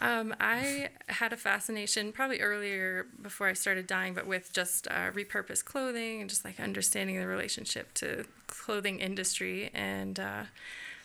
Um, 0.00 0.34
I 0.40 0.88
had 1.08 1.32
a 1.32 1.36
fascination 1.36 2.12
probably 2.12 2.40
earlier 2.40 3.06
before 3.20 3.48
I 3.48 3.52
started 3.52 3.86
dyeing, 3.86 4.14
but 4.14 4.26
with 4.26 4.52
just 4.52 4.86
uh, 4.88 5.10
repurposed 5.12 5.66
clothing 5.66 6.20
and 6.22 6.30
just 6.30 6.44
like 6.44 6.58
understanding 6.58 7.18
the 7.20 7.26
relationship 7.26 7.92
to 7.94 8.24
clothing 8.46 9.00
industry. 9.00 9.70
And 9.74 10.18
uh, 10.18 10.44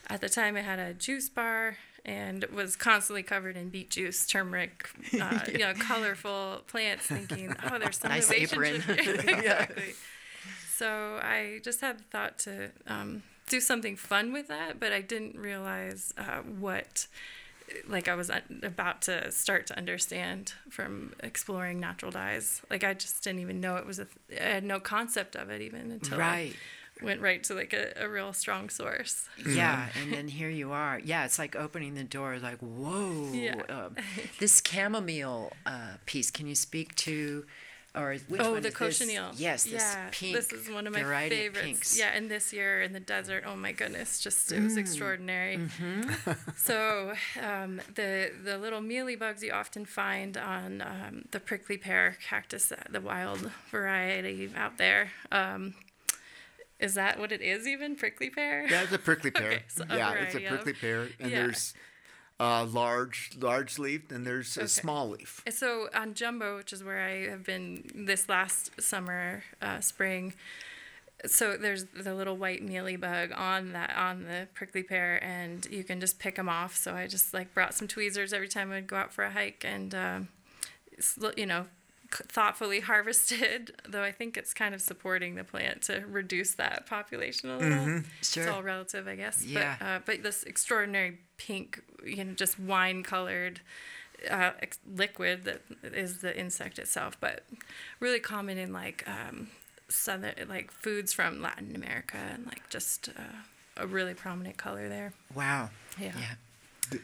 at 0.09 0.21
the 0.21 0.29
time, 0.29 0.55
I 0.55 0.61
had 0.61 0.79
a 0.79 0.93
juice 0.93 1.29
bar 1.29 1.77
and 2.05 2.45
was 2.45 2.75
constantly 2.75 3.23
covered 3.23 3.57
in 3.57 3.69
beet 3.69 3.89
juice, 3.89 4.25
turmeric, 4.27 4.89
uh, 5.21 5.39
you 5.51 5.57
know, 5.57 5.73
colorful 5.73 6.61
plants. 6.67 7.07
Thinking, 7.07 7.53
oh, 7.69 7.79
there's 7.79 7.97
some 7.97 8.11
Nice 8.11 8.29
relationship 8.29 8.89
apron. 8.89 8.97
here. 9.27 9.37
exactly. 9.39 9.93
So 10.75 11.19
I 11.21 11.59
just 11.63 11.81
had 11.81 11.99
the 11.99 12.03
thought 12.03 12.37
to 12.39 12.69
um, 12.87 13.23
do 13.49 13.59
something 13.59 13.95
fun 13.95 14.33
with 14.33 14.47
that, 14.49 14.79
but 14.79 14.91
I 14.91 15.01
didn't 15.01 15.37
realize 15.37 16.13
uh, 16.17 16.41
what, 16.41 17.07
like, 17.87 18.07
I 18.07 18.15
was 18.15 18.31
about 18.63 19.01
to 19.03 19.31
start 19.31 19.67
to 19.67 19.77
understand 19.77 20.53
from 20.69 21.13
exploring 21.21 21.79
natural 21.79 22.11
dyes. 22.11 22.61
Like, 22.69 22.83
I 22.83 22.93
just 22.93 23.23
didn't 23.23 23.39
even 23.39 23.59
know 23.59 23.77
it 23.77 23.85
was 23.85 23.99
a. 23.99 24.05
Th- 24.05 24.41
I 24.41 24.45
had 24.45 24.63
no 24.63 24.79
concept 24.79 25.35
of 25.35 25.49
it 25.49 25.61
even 25.61 25.91
until 25.91 26.17
Right. 26.19 26.53
I 27.01 27.03
went 27.03 27.19
right 27.19 27.43
to 27.43 27.53
like 27.53 27.73
a, 27.73 27.91
a 27.97 28.07
real 28.07 28.31
strong 28.31 28.69
source. 28.69 29.27
Yeah, 29.45 29.87
and 30.01 30.13
then 30.13 30.27
here 30.29 30.49
you 30.49 30.71
are. 30.71 30.99
Yeah, 31.03 31.25
it's 31.25 31.37
like 31.37 31.55
opening 31.55 31.95
the 31.95 32.03
door. 32.05 32.37
Like, 32.39 32.59
whoa. 32.59 33.31
Yeah. 33.33 33.61
Um, 33.67 33.95
this 34.39 34.61
chamomile 34.65 35.51
uh, 35.65 35.95
piece. 36.05 36.31
Can 36.31 36.47
you 36.47 36.55
speak 36.55 36.95
to, 36.95 37.45
or 37.95 38.15
which 38.27 38.41
oh, 38.41 38.51
one 38.53 38.61
the 38.61 38.67
is 38.69 38.73
this? 38.73 38.97
cochineal. 38.99 39.31
Yes, 39.35 39.63
this 39.63 39.73
yeah, 39.73 40.09
pink. 40.11 40.35
This 40.35 40.51
is 40.51 40.69
one 40.69 40.87
of 40.87 40.93
my 40.93 41.03
variety 41.03 41.35
favorites. 41.35 41.57
Of 41.59 41.63
pinks. 41.65 41.99
Yeah, 41.99 42.11
and 42.13 42.29
this 42.29 42.51
year 42.53 42.81
in 42.81 42.93
the 42.93 42.99
desert, 42.99 43.43
oh 43.47 43.55
my 43.55 43.71
goodness, 43.71 44.19
just 44.19 44.51
it 44.51 44.61
was 44.61 44.77
extraordinary. 44.77 45.59
so 46.57 47.13
um, 47.41 47.81
the 47.95 48.31
the 48.43 48.57
little 48.57 48.81
mealy 48.81 49.15
bugs 49.15 49.43
you 49.43 49.51
often 49.51 49.85
find 49.85 50.37
on 50.37 50.81
um, 50.81 51.25
the 51.31 51.39
prickly 51.39 51.77
pear 51.77 52.17
cactus, 52.27 52.71
uh, 52.71 52.75
the 52.89 53.01
wild 53.01 53.51
variety 53.71 54.51
out 54.55 54.77
there. 54.77 55.11
Um, 55.31 55.75
is 56.79 56.93
that 56.95 57.17
what 57.19 57.31
it 57.31 57.41
is? 57.41 57.65
Even 57.67 57.95
prickly 57.95 58.29
pear? 58.29 58.67
Yeah, 58.67 58.83
it's 58.83 58.91
a 58.91 58.99
prickly 58.99 59.31
pear. 59.31 59.47
Okay, 59.51 59.63
so 59.69 59.85
a 59.89 59.95
yeah, 59.95 60.11
it's 60.11 60.35
a 60.35 60.39
variety 60.39 60.45
of- 60.45 60.53
prickly 60.53 60.73
pear, 60.73 61.07
and 61.19 61.31
Yeah. 61.31 61.43
there's 61.43 61.73
uh, 62.39 62.65
large, 62.65 63.31
large 63.39 63.79
leaf, 63.79 64.11
and 64.11 64.25
there's 64.25 64.57
a 64.57 64.67
small 64.67 65.09
leaf. 65.09 65.43
So 65.49 65.87
on 65.93 66.13
Jumbo, 66.13 66.57
which 66.57 66.73
is 66.73 66.83
where 66.83 67.01
I 67.01 67.29
have 67.29 67.43
been 67.43 67.89
this 67.93 68.27
last 68.27 68.81
summer, 68.81 69.43
uh, 69.61 69.79
spring. 69.79 70.33
So 71.25 71.57
there's 71.57 71.85
the 71.85 72.13
little 72.13 72.37
white 72.37 72.61
mealy 72.61 72.97
bug 72.97 73.31
on 73.33 73.71
that 73.71 73.95
on 73.95 74.23
the 74.25 74.47
prickly 74.53 74.83
pear, 74.83 75.23
and 75.23 75.65
you 75.71 75.83
can 75.83 75.99
just 75.99 76.19
pick 76.19 76.35
them 76.35 76.49
off. 76.49 76.75
So 76.75 76.93
I 76.93 77.07
just 77.07 77.33
like 77.33 77.53
brought 77.53 77.73
some 77.73 77.87
tweezers 77.87 78.33
every 78.33 78.49
time 78.49 78.71
I'd 78.71 78.87
go 78.87 78.97
out 78.97 79.13
for 79.13 79.23
a 79.23 79.31
hike, 79.31 79.63
and 79.65 80.27
sl- 80.99 81.29
you 81.37 81.45
know, 81.45 81.65
thoughtfully 82.27 82.79
harvested. 82.81 83.73
Though 83.87 84.03
I 84.03 84.11
think 84.11 84.37
it's 84.37 84.53
kind 84.53 84.73
of 84.75 84.81
supporting 84.81 85.35
the 85.35 85.43
plant 85.43 85.83
to 85.83 86.03
reduce 86.09 86.53
that 86.55 86.85
population 86.87 87.49
a 87.49 87.57
little. 87.57 88.03
It's 88.19 88.33
Sure. 88.33 88.49
all 88.49 88.63
relative, 88.63 89.07
I 89.07 89.15
guess. 89.15 89.43
Yeah. 89.43 89.75
But, 89.79 89.85
uh, 89.85 89.99
but 90.05 90.23
this 90.23 90.43
extraordinary 90.43 91.19
pink, 91.37 91.81
you 92.05 92.23
know, 92.23 92.33
just 92.33 92.59
wine 92.59 93.03
colored 93.03 93.61
uh, 94.29 94.51
ex- 94.61 94.79
liquid 94.95 95.43
that 95.43 95.61
is 95.83 96.19
the 96.19 96.37
insect 96.37 96.79
itself, 96.79 97.17
but 97.19 97.43
really 97.99 98.19
common 98.19 98.57
in 98.57 98.71
like 98.73 99.03
um, 99.07 99.49
southern, 99.89 100.33
like 100.47 100.71
foods 100.71 101.13
from 101.13 101.41
Latin 101.41 101.75
America, 101.75 102.17
and 102.33 102.45
like 102.45 102.67
just 102.69 103.09
uh, 103.09 103.21
a 103.77 103.85
really 103.85 104.13
prominent 104.13 104.57
color 104.57 104.87
there. 104.89 105.13
Wow. 105.35 105.69
Yeah. 105.99 106.13
Yeah. 106.17 106.33
The 106.91 106.99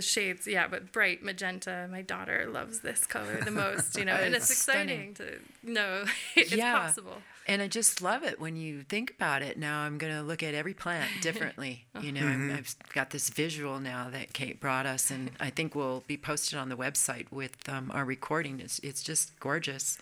shades, 0.00 0.46
yeah, 0.46 0.68
but 0.68 0.92
bright 0.92 1.22
magenta. 1.22 1.88
My 1.90 2.02
daughter 2.02 2.46
loves 2.50 2.80
this 2.80 3.06
color 3.06 3.40
the 3.42 3.50
most, 3.50 3.96
you 3.98 4.04
know, 4.04 4.12
and 4.20 4.34
it's 4.34 4.50
It's 4.50 4.60
stunning. 4.60 5.10
exciting 5.10 5.40
to 5.64 5.70
know 5.72 6.04
it's 6.36 6.52
Yeah. 6.52 6.78
possible. 6.78 7.22
And 7.48 7.62
I 7.62 7.68
just 7.68 8.02
love 8.02 8.24
it 8.24 8.40
when 8.40 8.56
you 8.56 8.82
think 8.82 9.12
about 9.12 9.40
it. 9.40 9.56
Now 9.56 9.80
I'm 9.82 9.98
going 9.98 10.12
to 10.12 10.20
look 10.22 10.42
at 10.42 10.52
every 10.52 10.74
plant 10.74 11.08
differently. 11.22 11.86
You 12.00 12.10
know, 12.10 12.26
I'm, 12.26 12.50
I've 12.50 12.74
got 12.92 13.10
this 13.10 13.30
visual 13.30 13.78
now 13.78 14.08
that 14.10 14.32
Kate 14.32 14.58
brought 14.60 14.84
us, 14.84 15.10
and 15.12 15.30
I 15.38 15.50
think 15.50 15.74
will 15.76 16.02
be 16.08 16.16
posted 16.16 16.58
on 16.58 16.68
the 16.70 16.76
website 16.76 17.30
with 17.30 17.56
um, 17.68 17.90
our 17.94 18.04
recording. 18.04 18.58
It's, 18.58 18.80
it's 18.80 19.00
just 19.02 19.38
gorgeous. 19.38 19.96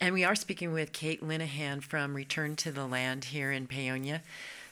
And 0.00 0.12
we 0.12 0.22
are 0.22 0.34
speaking 0.34 0.72
with 0.72 0.92
Kate 0.92 1.22
Linehan 1.22 1.82
from 1.82 2.14
Return 2.14 2.56
to 2.56 2.70
the 2.70 2.86
Land 2.86 3.26
here 3.26 3.50
in 3.50 3.66
Paonia. 3.66 4.20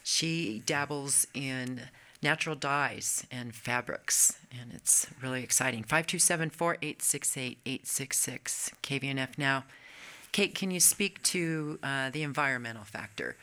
She 0.02 0.62
dabbles 0.66 1.26
in 1.32 1.82
natural 2.22 2.54
dyes 2.54 3.26
and 3.30 3.54
fabrics, 3.54 4.38
and 4.50 4.72
it's 4.72 5.06
really 5.20 5.42
exciting. 5.42 5.82
527 5.82 6.50
4868 6.50 7.58
866 7.66 8.70
KVNF 8.82 9.38
now. 9.38 9.64
Kate, 10.30 10.54
can 10.54 10.70
you 10.70 10.80
speak 10.80 11.22
to 11.24 11.78
uh, 11.82 12.10
the 12.10 12.22
environmental 12.22 12.84
factor 12.84 13.36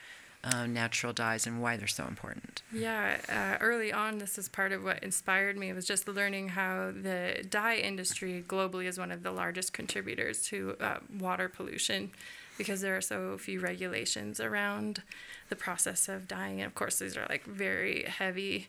of 0.44 0.70
natural 0.70 1.12
dyes 1.12 1.46
and 1.46 1.62
why 1.62 1.78
they're 1.78 1.88
so 1.88 2.08
important? 2.08 2.62
Yeah, 2.72 3.18
uh, 3.30 3.62
early 3.62 3.92
on, 3.92 4.18
this 4.18 4.38
is 4.38 4.48
part 4.48 4.72
of 4.72 4.84
what 4.84 5.04
inspired 5.04 5.58
me 5.58 5.70
It 5.70 5.76
was 5.76 5.86
just 5.86 6.08
learning 6.08 6.50
how 6.50 6.92
the 6.92 7.46
dye 7.50 7.76
industry 7.76 8.44
globally 8.48 8.86
is 8.86 8.98
one 8.98 9.12
of 9.12 9.22
the 9.22 9.32
largest 9.32 9.74
contributors 9.74 10.42
to 10.44 10.78
uh, 10.80 11.00
water 11.20 11.50
pollution 11.50 12.12
because 12.60 12.82
there 12.82 12.96
are 12.96 13.02
so 13.02 13.38
few 13.40 13.60
regulations 13.60 14.40
around 14.40 15.02
the 15.48 15.56
process 15.56 16.08
of 16.08 16.28
dyeing. 16.28 16.62
And 16.62 16.68
of 16.68 16.76
course, 16.76 17.00
these 17.00 17.18
are 17.18 17.26
like 17.28 17.46
very 17.46 18.04
heavy, 18.04 18.68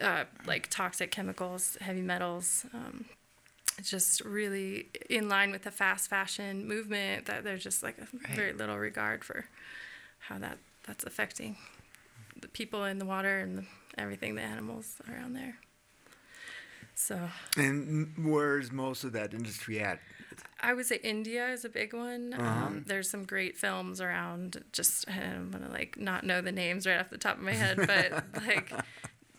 uh, 0.00 0.24
like 0.46 0.68
toxic 0.70 1.10
chemicals, 1.10 1.76
heavy 1.80 2.02
metals. 2.02 2.64
Um, 2.72 3.06
just 3.82 4.20
really 4.20 4.88
in 5.08 5.30
line 5.30 5.50
with 5.50 5.62
the 5.62 5.70
fast 5.70 6.10
fashion 6.10 6.68
movement 6.68 7.24
that 7.24 7.42
there's 7.42 7.64
just 7.64 7.82
like 7.82 7.96
a 7.98 8.06
very 8.34 8.52
little 8.52 8.76
regard 8.76 9.24
for 9.24 9.46
how 10.28 10.38
that 10.38 10.58
that's 10.86 11.04
affecting 11.04 11.56
the 12.38 12.48
people 12.48 12.84
in 12.84 12.98
the 12.98 13.06
water 13.06 13.38
and 13.38 13.58
the, 13.58 13.64
everything 13.96 14.34
the 14.34 14.42
animals 14.42 14.96
around 15.10 15.32
there 15.32 15.56
so 16.94 17.18
And 17.56 18.12
where's 18.18 18.70
most 18.70 19.04
of 19.04 19.12
that 19.12 19.32
industry 19.32 19.80
at? 19.80 20.00
I 20.62 20.72
would 20.72 20.86
say 20.86 20.96
india 21.02 21.48
is 21.48 21.64
a 21.64 21.68
big 21.68 21.92
one. 21.92 22.34
Um, 22.38 22.84
there's 22.86 23.08
some 23.10 23.24
great 23.24 23.56
films 23.56 24.00
around 24.00 24.62
just 24.72 25.08
i'm 25.10 25.50
gonna 25.50 25.68
like 25.70 25.98
not 25.98 26.24
know 26.24 26.40
the 26.40 26.52
names 26.52 26.86
right 26.86 26.98
off 27.00 27.10
the 27.10 27.18
top 27.18 27.36
of 27.36 27.42
my 27.42 27.52
head 27.52 27.76
but 27.76 28.24
like 28.46 28.72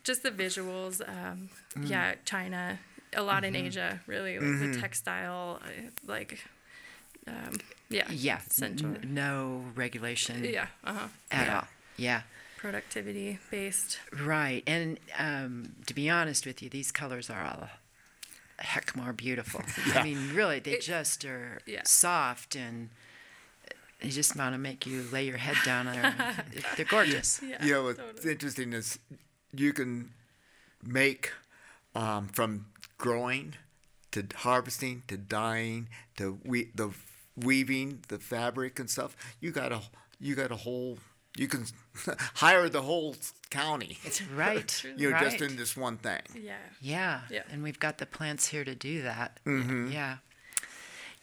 just 0.03 0.23
the 0.23 0.31
visuals 0.31 1.01
um, 1.07 1.49
yeah 1.81 2.15
china 2.25 2.77
a 3.15 3.21
lot 3.21 3.43
in 3.43 3.55
asia 3.55 3.99
really 4.07 4.37
like 4.39 4.59
the 4.73 4.79
textile 4.79 5.59
uh, 5.63 5.67
like 6.07 6.43
um, 7.27 7.53
yeah 7.89 8.03
Yeah, 8.09 8.39
n- 8.61 8.99
no 9.07 9.63
regulation 9.75 10.43
yeah 10.43 10.67
uh-huh. 10.83 11.07
at 11.31 11.47
yeah. 11.47 11.55
all. 11.55 11.67
Yeah, 11.95 12.21
productivity 12.57 13.37
based. 13.51 13.99
Right. 14.11 14.63
And 14.65 14.99
um, 15.17 15.73
to 15.85 15.93
be 15.93 16.09
honest 16.09 16.45
with 16.45 16.61
you, 16.63 16.69
these 16.69 16.91
colors 16.91 17.29
are 17.29 17.43
all 17.45 17.69
heck 18.59 18.95
more 18.95 19.13
beautiful. 19.13 19.61
I 19.95 20.03
mean, 20.03 20.31
really, 20.33 20.59
they 20.59 20.73
It- 20.73 20.81
just 20.81 21.25
are 21.25 21.59
Yeah. 21.65 21.83
soft 21.85 22.55
and 22.55 22.89
they 24.01 24.09
just 24.09 24.35
want 24.35 24.53
to 24.53 24.57
make 24.59 24.85
you 24.85 25.03
lay 25.11 25.25
your 25.25 25.37
head 25.37 25.55
down 25.65 25.87
on 25.87 25.95
them. 25.95 26.13
They're 26.75 26.85
gorgeous. 26.85 27.39
yeah 27.41 27.63
You 27.63 27.73
know, 27.73 27.83
what's 27.83 27.99
totally. 27.99 28.31
interesting 28.31 28.73
is 28.73 28.99
you 29.53 29.71
can 29.73 30.11
make 30.83 31.31
um, 31.95 32.27
from 32.27 32.65
growing 32.97 33.55
to 34.11 34.25
harvesting 34.35 35.03
to 35.07 35.17
dyeing 35.17 35.87
to 36.17 36.39
we- 36.43 36.69
the 36.75 36.91
weaving 37.35 38.03
the 38.09 38.19
fabric 38.19 38.79
and 38.79 38.89
stuff. 38.89 39.15
You 39.39 39.51
got 39.51 39.71
a 39.71 39.81
you 40.19 40.35
got 40.35 40.51
a 40.51 40.57
whole. 40.57 40.97
You 41.35 41.47
can 41.47 41.65
hire 42.35 42.69
the 42.69 42.81
whole 42.81 43.15
county. 43.49 43.97
It's 44.03 44.21
right. 44.21 44.83
You 44.97 45.09
know, 45.09 45.15
right. 45.15 45.23
just 45.23 45.41
in 45.41 45.55
this 45.57 45.75
one 45.75 45.97
thing. 45.97 46.21
yeah 46.35 46.55
Yeah. 46.81 47.21
Yeah. 47.29 47.43
And 47.51 47.63
we've 47.63 47.79
got 47.79 47.97
the 47.97 48.05
plants 48.05 48.47
here 48.47 48.63
to 48.63 48.75
do 48.75 49.01
that. 49.03 49.39
Yeah. 49.45 50.17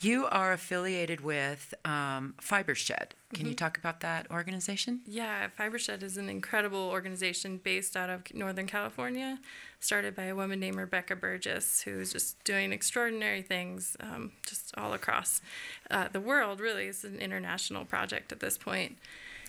You 0.01 0.27
are 0.27 0.53
affiliated 0.55 1.21
with 1.21 1.75
um, 1.85 2.35
Fibershed. 2.41 3.11
Can 3.35 3.47
you 3.47 3.55
talk 3.55 3.77
about 3.77 4.01
that 4.01 4.31
organization? 4.31 5.01
Yeah, 5.07 5.49
Fibershed 5.59 6.03
is 6.03 6.17
an 6.17 6.31
incredible 6.31 6.89
organization 6.89 7.61
based 7.63 7.99
out 7.99 8.09
of 8.09 8.23
Northern 8.33 8.67
California, 8.67 9.39
started 9.79 10.17
by 10.17 10.25
a 10.25 10.35
woman 10.35 10.59
named 10.59 10.77
Rebecca 10.77 11.15
Burgess, 11.17 11.83
who's 11.83 12.13
just 12.15 12.43
doing 12.45 12.73
extraordinary 12.73 13.43
things 13.43 13.95
um, 14.01 14.33
just 14.47 14.73
all 14.79 14.95
across 14.95 15.43
uh, 15.91 16.09
the 16.09 16.21
world, 16.21 16.61
really. 16.61 16.87
It's 16.87 17.05
an 17.05 17.19
international 17.19 17.85
project 17.85 18.33
at 18.33 18.41
this 18.41 18.57
point. 18.57 18.97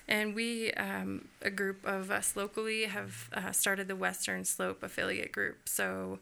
And 0.08 0.36
we, 0.36 0.72
um, 0.74 1.30
a 1.42 1.50
group 1.50 1.86
of 1.86 2.12
us 2.12 2.36
locally, 2.36 2.84
have 2.84 3.30
uh, 3.34 3.52
started 3.52 3.88
the 3.88 3.96
Western 3.96 4.46
Slope 4.46 4.84
Affiliate 4.84 5.32
Group. 5.32 5.70
So 5.70 6.20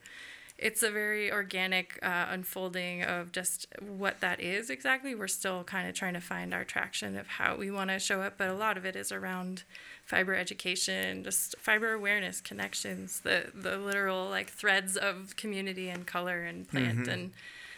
it's 0.61 0.83
a 0.83 0.91
very 0.91 1.31
organic 1.31 1.97
uh, 2.03 2.27
unfolding 2.29 3.03
of 3.03 3.31
just 3.31 3.67
what 3.79 4.19
that 4.19 4.41
is 4.41 4.69
exactly. 4.69 5.15
We're 5.15 5.27
still 5.27 5.63
kind 5.63 5.87
of 5.87 5.95
trying 5.95 6.13
to 6.15 6.21
find 6.21 6.53
our 6.53 6.63
traction 6.63 7.17
of 7.17 7.27
how 7.27 7.55
we 7.55 7.71
want 7.71 7.89
to 7.89 7.99
show 7.99 8.21
up, 8.21 8.33
but 8.37 8.49
a 8.49 8.53
lot 8.53 8.77
of 8.77 8.85
it 8.85 8.95
is 8.95 9.11
around 9.11 9.63
fiber 10.05 10.35
education, 10.35 11.23
just 11.23 11.55
fiber 11.57 11.93
awareness, 11.93 12.41
connections, 12.41 13.21
the 13.21 13.51
the 13.53 13.77
literal 13.77 14.29
like 14.29 14.49
threads 14.49 14.97
of 14.97 15.35
community 15.37 15.89
and 15.89 16.05
color 16.05 16.43
and 16.43 16.67
plant 16.67 17.07
and 17.07 17.31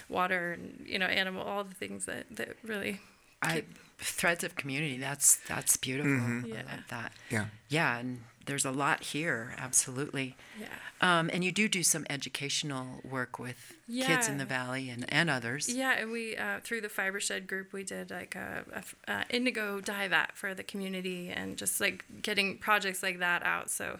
water 0.09 0.53
and 0.53 0.83
you 0.87 0.97
know 0.97 1.05
animal, 1.05 1.43
all 1.43 1.63
the 1.63 1.75
things 1.75 2.05
that 2.05 2.25
that 2.31 2.57
really. 2.63 2.99
I 3.41 3.63
threads 3.99 4.43
of 4.43 4.55
community. 4.55 4.97
That's 4.97 5.37
that's 5.47 5.77
beautiful. 5.77 6.11
I 6.13 6.41
Yeah. 6.47 6.53
love 6.55 6.83
that. 6.89 7.11
Yeah. 7.29 7.45
Yeah, 7.69 7.97
and 7.99 8.23
there's 8.47 8.65
a 8.65 8.71
lot 8.71 9.03
here. 9.03 9.53
Absolutely. 9.59 10.35
Yeah. 10.59 10.67
Um, 11.01 11.29
and 11.31 11.43
you 11.43 11.51
do 11.51 11.67
do 11.67 11.83
some 11.83 12.05
educational 12.09 13.01
work 13.03 13.37
with 13.39 13.73
kids 13.87 14.27
in 14.27 14.37
the 14.39 14.45
valley 14.45 14.89
and, 14.89 15.05
and 15.13 15.29
others. 15.29 15.69
Yeah, 15.69 15.93
and 15.99 16.11
we 16.11 16.35
uh, 16.37 16.59
through 16.63 16.81
the 16.81 16.87
Fibershed 16.89 17.45
group, 17.47 17.71
we 17.73 17.83
did 17.83 18.09
like 18.09 18.35
a, 18.35 18.63
a 18.73 18.77
f- 18.77 18.95
uh, 19.07 19.23
indigo 19.29 19.79
dive 19.81 20.11
at 20.13 20.35
for 20.35 20.53
the 20.55 20.63
community, 20.63 21.29
and 21.29 21.55
just 21.57 21.79
like 21.79 22.03
getting 22.23 22.57
projects 22.57 23.03
like 23.03 23.19
that 23.19 23.43
out. 23.43 23.69
So 23.69 23.99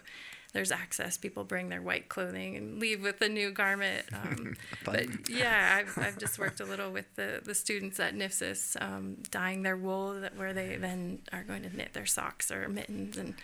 there's 0.52 0.70
access. 0.70 1.16
People 1.16 1.44
bring 1.44 1.68
their 1.70 1.80
white 1.82 2.08
clothing 2.08 2.56
and 2.56 2.78
leave 2.78 3.02
with 3.02 3.20
a 3.22 3.28
new 3.28 3.50
garment. 3.50 4.04
Um, 4.12 4.56
but 4.84 5.28
yeah, 5.30 5.78
I've, 5.80 5.96
I've 5.98 6.18
just 6.18 6.38
worked 6.38 6.60
a 6.60 6.64
little 6.64 6.90
with 6.92 7.06
the, 7.16 7.40
the 7.44 7.54
students 7.54 7.98
at 7.98 8.14
NIFSIS, 8.14 8.80
um, 8.82 9.16
dyeing 9.30 9.62
their 9.62 9.76
wool 9.76 10.20
that 10.20 10.36
where 10.36 10.52
they 10.52 10.76
then 10.76 11.20
are 11.32 11.42
going 11.42 11.62
to 11.62 11.74
knit 11.76 11.92
their 11.94 12.06
socks 12.06 12.50
or 12.50 12.68
mittens 12.68 13.16
and. 13.16 13.34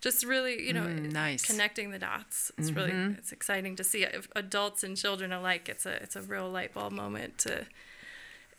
Just 0.00 0.24
really, 0.24 0.64
you 0.64 0.72
know, 0.72 0.82
Mm, 0.82 1.10
nice. 1.10 1.44
connecting 1.44 1.90
the 1.90 1.98
dots. 1.98 2.52
It's 2.56 2.70
really, 2.70 2.92
it's 3.18 3.32
exciting 3.32 3.74
to 3.74 3.82
see 3.82 4.06
adults 4.36 4.84
and 4.84 4.96
children 4.96 5.32
alike. 5.32 5.68
It's 5.68 5.86
a, 5.86 6.00
it's 6.00 6.14
a 6.14 6.22
real 6.22 6.48
light 6.48 6.72
bulb 6.72 6.92
moment 6.92 7.36
to, 7.38 7.66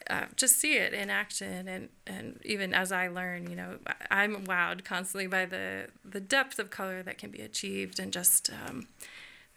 uh, 0.10 0.26
just 0.36 0.58
see 0.60 0.78
it 0.78 0.94
in 0.94 1.10
action 1.10 1.68
and 1.68 1.90
and 2.08 2.40
even 2.46 2.74
as 2.74 2.92
I 2.92 3.08
learn, 3.10 3.50
you 3.50 3.56
know, 3.56 3.78
I- 3.88 4.22
I'm 4.24 4.46
wowed 4.46 4.84
constantly 4.86 5.28
by 5.28 5.46
the 5.46 5.88
the 6.06 6.20
depth 6.22 6.60
of 6.60 6.70
color 6.70 7.04
that 7.04 7.18
can 7.18 7.32
be 7.32 7.42
achieved 7.42 8.00
and 8.00 8.12
just 8.14 8.50
um, 8.50 8.88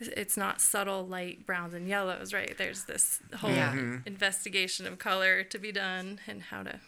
it's 0.00 0.37
not 0.37 0.61
subtle 0.61 1.06
light 1.06 1.46
browns 1.46 1.75
and 1.75 1.87
yellows, 1.88 2.34
right? 2.34 2.56
There's 2.58 2.84
this 2.84 3.20
whole 3.37 3.50
Yeah. 3.52 3.99
investigation 4.04 4.87
of 4.87 4.99
color 4.99 5.44
to 5.44 5.58
be 5.58 5.70
done 5.72 6.18
and 6.26 6.42
how 6.42 6.64
to 6.64 6.80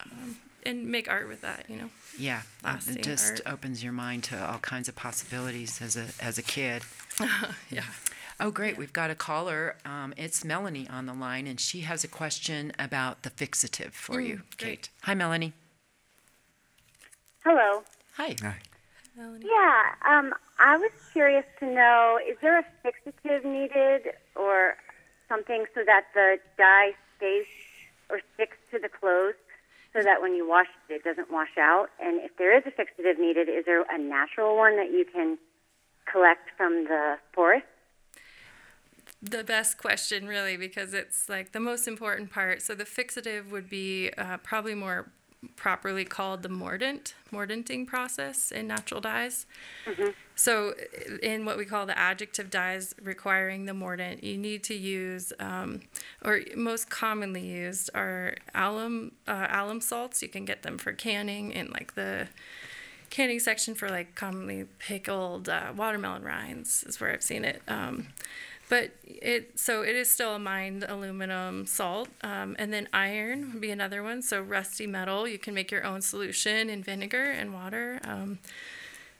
um, 0.00 0.36
and 0.66 0.86
make 0.86 1.08
art 1.10 1.28
with 1.28 1.42
that, 1.42 1.66
you 1.68 1.76
know. 1.76 1.90
Yeah, 2.18 2.40
Lasting 2.64 2.96
it 2.96 3.02
just 3.02 3.32
art. 3.46 3.54
opens 3.54 3.84
your 3.84 3.92
mind 3.92 4.24
to 4.24 4.42
all 4.50 4.58
kinds 4.60 4.88
of 4.88 4.96
possibilities 4.96 5.82
as 5.82 5.96
a 5.96 6.06
as 6.20 6.38
a 6.38 6.42
kid. 6.42 6.82
Yeah. 7.70 7.84
Oh, 8.40 8.50
great! 8.50 8.76
We've 8.76 8.92
got 8.92 9.10
a 9.10 9.14
caller. 9.14 9.76
Um, 9.84 10.12
it's 10.16 10.44
Melanie 10.44 10.88
on 10.88 11.06
the 11.06 11.14
line, 11.14 11.46
and 11.46 11.60
she 11.60 11.82
has 11.82 12.02
a 12.02 12.08
question 12.08 12.72
about 12.78 13.22
the 13.22 13.30
fixative 13.30 13.92
for 13.92 14.20
you, 14.20 14.36
Mm, 14.36 14.38
great. 14.58 14.58
Kate. 14.58 14.88
Hi, 15.02 15.14
Melanie. 15.14 15.52
Hello. 17.44 17.84
Hi. 18.16 18.34
Hi. 18.42 18.56
Melanie. 19.16 19.46
Yeah, 19.46 19.94
um, 20.08 20.34
I 20.58 20.76
was 20.76 20.90
curious 21.12 21.44
to 21.60 21.66
know 21.66 22.18
is 22.28 22.36
there 22.42 22.58
a 22.58 22.64
fixative 22.84 23.44
needed 23.44 24.12
or 24.34 24.76
something 25.28 25.66
so 25.74 25.82
that 25.86 26.06
the 26.14 26.38
dye 26.58 26.92
stays 27.16 27.46
or 28.10 28.20
sticks 28.34 28.56
to 28.72 28.78
the 28.80 28.88
clothes 28.88 29.34
so 29.92 30.02
that 30.02 30.20
when 30.20 30.34
you 30.34 30.48
wash 30.48 30.66
it, 30.88 30.94
it 30.94 31.04
doesn't 31.04 31.30
wash 31.30 31.56
out? 31.58 31.90
And 32.02 32.20
if 32.22 32.36
there 32.38 32.56
is 32.56 32.64
a 32.66 32.70
fixative 32.72 33.18
needed, 33.20 33.48
is 33.48 33.64
there 33.66 33.82
a 33.82 33.98
natural 33.98 34.56
one 34.56 34.76
that 34.78 34.90
you 34.90 35.04
can 35.04 35.38
collect 36.10 36.50
from 36.56 36.84
the 36.84 37.16
forest? 37.32 37.66
The 39.30 39.44
best 39.44 39.78
question 39.78 40.26
really 40.26 40.56
because 40.56 40.94
it's 40.94 41.28
like 41.28 41.52
the 41.52 41.60
most 41.60 41.88
important 41.88 42.30
part. 42.30 42.62
So 42.62 42.74
the 42.74 42.84
fixative 42.84 43.50
would 43.50 43.68
be 43.68 44.10
uh, 44.16 44.38
probably 44.38 44.74
more 44.74 45.10
properly 45.56 46.04
called 46.04 46.42
the 46.42 46.48
mordant 46.48 47.14
mordanting 47.30 47.86
process 47.86 48.50
in 48.50 48.66
natural 48.66 49.00
dyes. 49.00 49.46
So 50.34 50.74
in 51.22 51.44
what 51.44 51.58
we 51.58 51.64
call 51.64 51.86
the 51.86 51.98
adjective 51.98 52.50
dyes 52.50 52.94
requiring 53.02 53.66
the 53.66 53.74
mordant 53.74 54.24
you 54.24 54.38
need 54.38 54.62
to 54.64 54.74
use 54.74 55.32
um, 55.38 55.82
or 56.24 56.40
most 56.56 56.88
commonly 56.88 57.46
used 57.46 57.90
are 57.94 58.36
alum 58.54 59.12
uh, 59.26 59.48
alum 59.50 59.80
salts. 59.80 60.22
You 60.22 60.28
can 60.28 60.44
get 60.44 60.62
them 60.62 60.78
for 60.78 60.92
canning 60.92 61.52
in 61.52 61.70
like 61.70 61.94
the 61.94 62.28
canning 63.10 63.38
section 63.38 63.74
for 63.74 63.88
like 63.88 64.14
commonly 64.14 64.64
pickled 64.78 65.48
uh, 65.48 65.72
watermelon 65.76 66.22
rinds 66.22 66.84
is 66.84 67.00
where 67.00 67.12
I've 67.12 67.22
seen 67.22 67.44
it. 67.44 67.62
Um, 67.68 68.08
but 68.68 68.90
it 69.04 69.58
so 69.58 69.82
it 69.82 69.94
is 69.94 70.10
still 70.10 70.34
a 70.34 70.38
mined 70.38 70.84
aluminum 70.88 71.66
salt, 71.66 72.08
um, 72.22 72.56
and 72.58 72.72
then 72.72 72.88
iron 72.92 73.52
would 73.52 73.60
be 73.60 73.70
another 73.70 74.02
one. 74.02 74.22
So 74.22 74.40
rusty 74.40 74.86
metal, 74.86 75.28
you 75.28 75.38
can 75.38 75.54
make 75.54 75.70
your 75.70 75.84
own 75.84 76.00
solution 76.00 76.70
in 76.70 76.82
vinegar 76.82 77.30
and 77.30 77.52
water. 77.52 78.00
Um, 78.04 78.38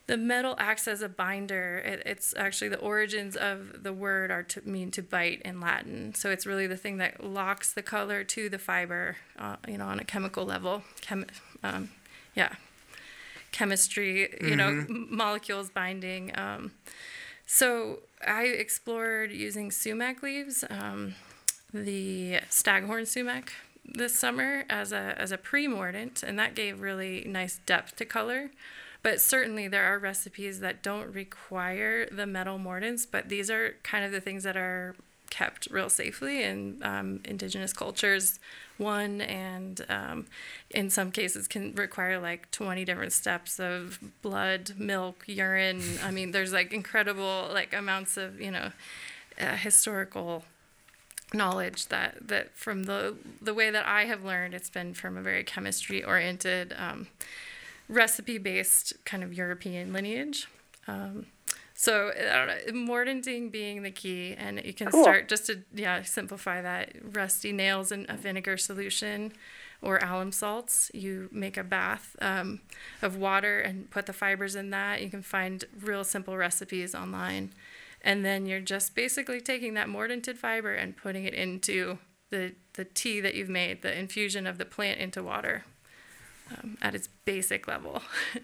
the 0.06 0.16
metal 0.16 0.54
acts 0.58 0.86
as 0.86 1.00
a 1.00 1.08
binder. 1.08 1.78
It, 1.78 2.02
it's 2.04 2.34
actually 2.36 2.68
the 2.68 2.78
origins 2.78 3.36
of 3.36 3.82
the 3.82 3.92
word 3.92 4.30
are 4.30 4.42
to 4.42 4.60
mean 4.68 4.90
to 4.92 5.02
bite 5.02 5.40
in 5.42 5.60
Latin. 5.60 6.14
So 6.14 6.30
it's 6.30 6.44
really 6.46 6.66
the 6.66 6.76
thing 6.76 6.98
that 6.98 7.24
locks 7.24 7.72
the 7.72 7.82
color 7.82 8.22
to 8.24 8.48
the 8.48 8.58
fiber, 8.58 9.16
uh, 9.38 9.56
you 9.66 9.78
know, 9.78 9.86
on 9.86 9.98
a 9.98 10.04
chemical 10.04 10.44
level. 10.44 10.82
Chem- 11.00 11.26
um, 11.62 11.90
yeah, 12.34 12.54
chemistry, 13.52 14.34
you 14.42 14.56
know, 14.56 14.68
m- 14.68 15.08
molecules 15.10 15.70
binding. 15.70 16.36
Um, 16.38 16.72
so 17.46 18.00
I 18.26 18.44
explored 18.44 19.32
using 19.32 19.70
sumac 19.70 20.22
leaves, 20.22 20.64
um, 20.70 21.14
the 21.72 22.40
staghorn 22.48 23.06
sumac 23.06 23.52
this 23.84 24.18
summer 24.18 24.64
as 24.70 24.92
a 24.92 25.14
as 25.18 25.32
a 25.32 25.38
pre-mordant, 25.38 26.22
and 26.22 26.38
that 26.38 26.54
gave 26.54 26.80
really 26.80 27.24
nice 27.26 27.60
depth 27.66 27.96
to 27.96 28.04
color. 28.04 28.50
But 29.02 29.20
certainly 29.20 29.68
there 29.68 29.84
are 29.84 29.98
recipes 29.98 30.60
that 30.60 30.82
don't 30.82 31.12
require 31.12 32.06
the 32.06 32.26
metal 32.26 32.58
mordants, 32.58 33.06
but 33.10 33.28
these 33.28 33.50
are 33.50 33.76
kind 33.82 34.04
of 34.04 34.12
the 34.12 34.20
things 34.20 34.44
that 34.44 34.56
are 34.56 34.94
kept 35.34 35.66
real 35.68 35.90
safely 35.90 36.44
in 36.44 36.78
um, 36.82 37.18
indigenous 37.24 37.72
cultures. 37.72 38.38
One, 38.78 39.20
and 39.20 39.84
um, 39.88 40.26
in 40.70 40.90
some 40.90 41.10
cases 41.10 41.48
can 41.48 41.74
require 41.74 42.20
like 42.20 42.52
20 42.52 42.84
different 42.84 43.12
steps 43.12 43.58
of 43.58 43.98
blood, 44.22 44.74
milk, 44.78 45.24
urine. 45.26 45.82
I 46.04 46.12
mean, 46.12 46.30
there's 46.30 46.52
like 46.52 46.72
incredible 46.72 47.50
like 47.52 47.74
amounts 47.74 48.16
of 48.16 48.40
you 48.40 48.52
know 48.52 48.70
uh, 49.40 49.56
historical 49.56 50.44
knowledge 51.32 51.88
that 51.88 52.28
that 52.28 52.56
from 52.56 52.84
the 52.84 53.16
the 53.42 53.54
way 53.54 53.70
that 53.70 53.86
I 53.86 54.04
have 54.04 54.24
learned, 54.24 54.54
it's 54.54 54.70
been 54.70 54.94
from 54.94 55.16
a 55.16 55.22
very 55.22 55.42
chemistry 55.42 56.04
oriented. 56.04 56.74
Um, 56.78 57.08
recipe 57.86 58.38
based 58.38 58.94
kind 59.04 59.22
of 59.22 59.34
European 59.34 59.92
lineage. 59.92 60.48
Um, 60.86 61.26
so 61.84 62.12
I 62.16 62.46
don't 62.46 62.48
know, 62.48 62.92
mordanting 62.94 63.50
being 63.50 63.82
the 63.82 63.90
key, 63.90 64.34
and 64.38 64.60
you 64.64 64.72
can 64.72 64.90
Cool. 64.90 65.02
start 65.02 65.28
just 65.28 65.46
to 65.46 65.54
yeah 65.74 66.02
simplify 66.02 66.62
that. 66.62 66.92
Rusty 67.02 67.52
nails 67.52 67.92
in 67.92 68.06
a 68.08 68.16
vinegar 68.16 68.56
solution, 68.56 69.32
or 69.82 69.98
alum 69.98 70.32
salts. 70.32 70.90
You 70.94 71.28
make 71.30 71.56
a 71.58 71.64
bath 71.64 72.16
um, 72.20 72.60
of 73.02 73.16
water 73.16 73.60
and 73.60 73.90
put 73.90 74.06
the 74.06 74.12
fibers 74.12 74.54
in 74.56 74.70
that. 74.70 75.02
You 75.02 75.10
can 75.10 75.22
find 75.22 75.64
real 75.80 76.04
simple 76.04 76.36
recipes 76.36 76.94
online, 76.94 77.52
and 78.02 78.24
then 78.24 78.46
you're 78.46 78.60
just 78.74 78.94
basically 78.94 79.40
taking 79.40 79.74
that 79.74 79.88
mordanted 79.88 80.36
fiber 80.36 80.72
and 80.72 80.96
putting 80.96 81.24
it 81.24 81.34
into 81.34 81.98
the 82.30 82.54
the 82.74 82.84
tea 82.86 83.20
that 83.20 83.34
you've 83.34 83.50
made, 83.50 83.82
the 83.82 83.96
infusion 83.98 84.46
of 84.46 84.56
the 84.58 84.64
plant 84.64 84.98
into 85.00 85.22
water 85.22 85.64
um, 86.50 86.78
at 86.82 86.94
its 86.94 87.08
basic 87.24 87.68
level. 87.68 88.02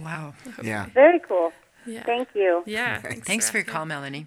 Wow. 0.00 0.32
Yeah. 0.62 0.86
Very 0.94 1.20
cool. 1.20 1.52
Yeah. 1.86 2.02
Thank 2.04 2.28
you. 2.34 2.62
yeah. 2.66 3.00
Thanks 3.00 3.50
for 3.50 3.58
your 3.58 3.64
call, 3.64 3.86
Melanie. 3.86 4.26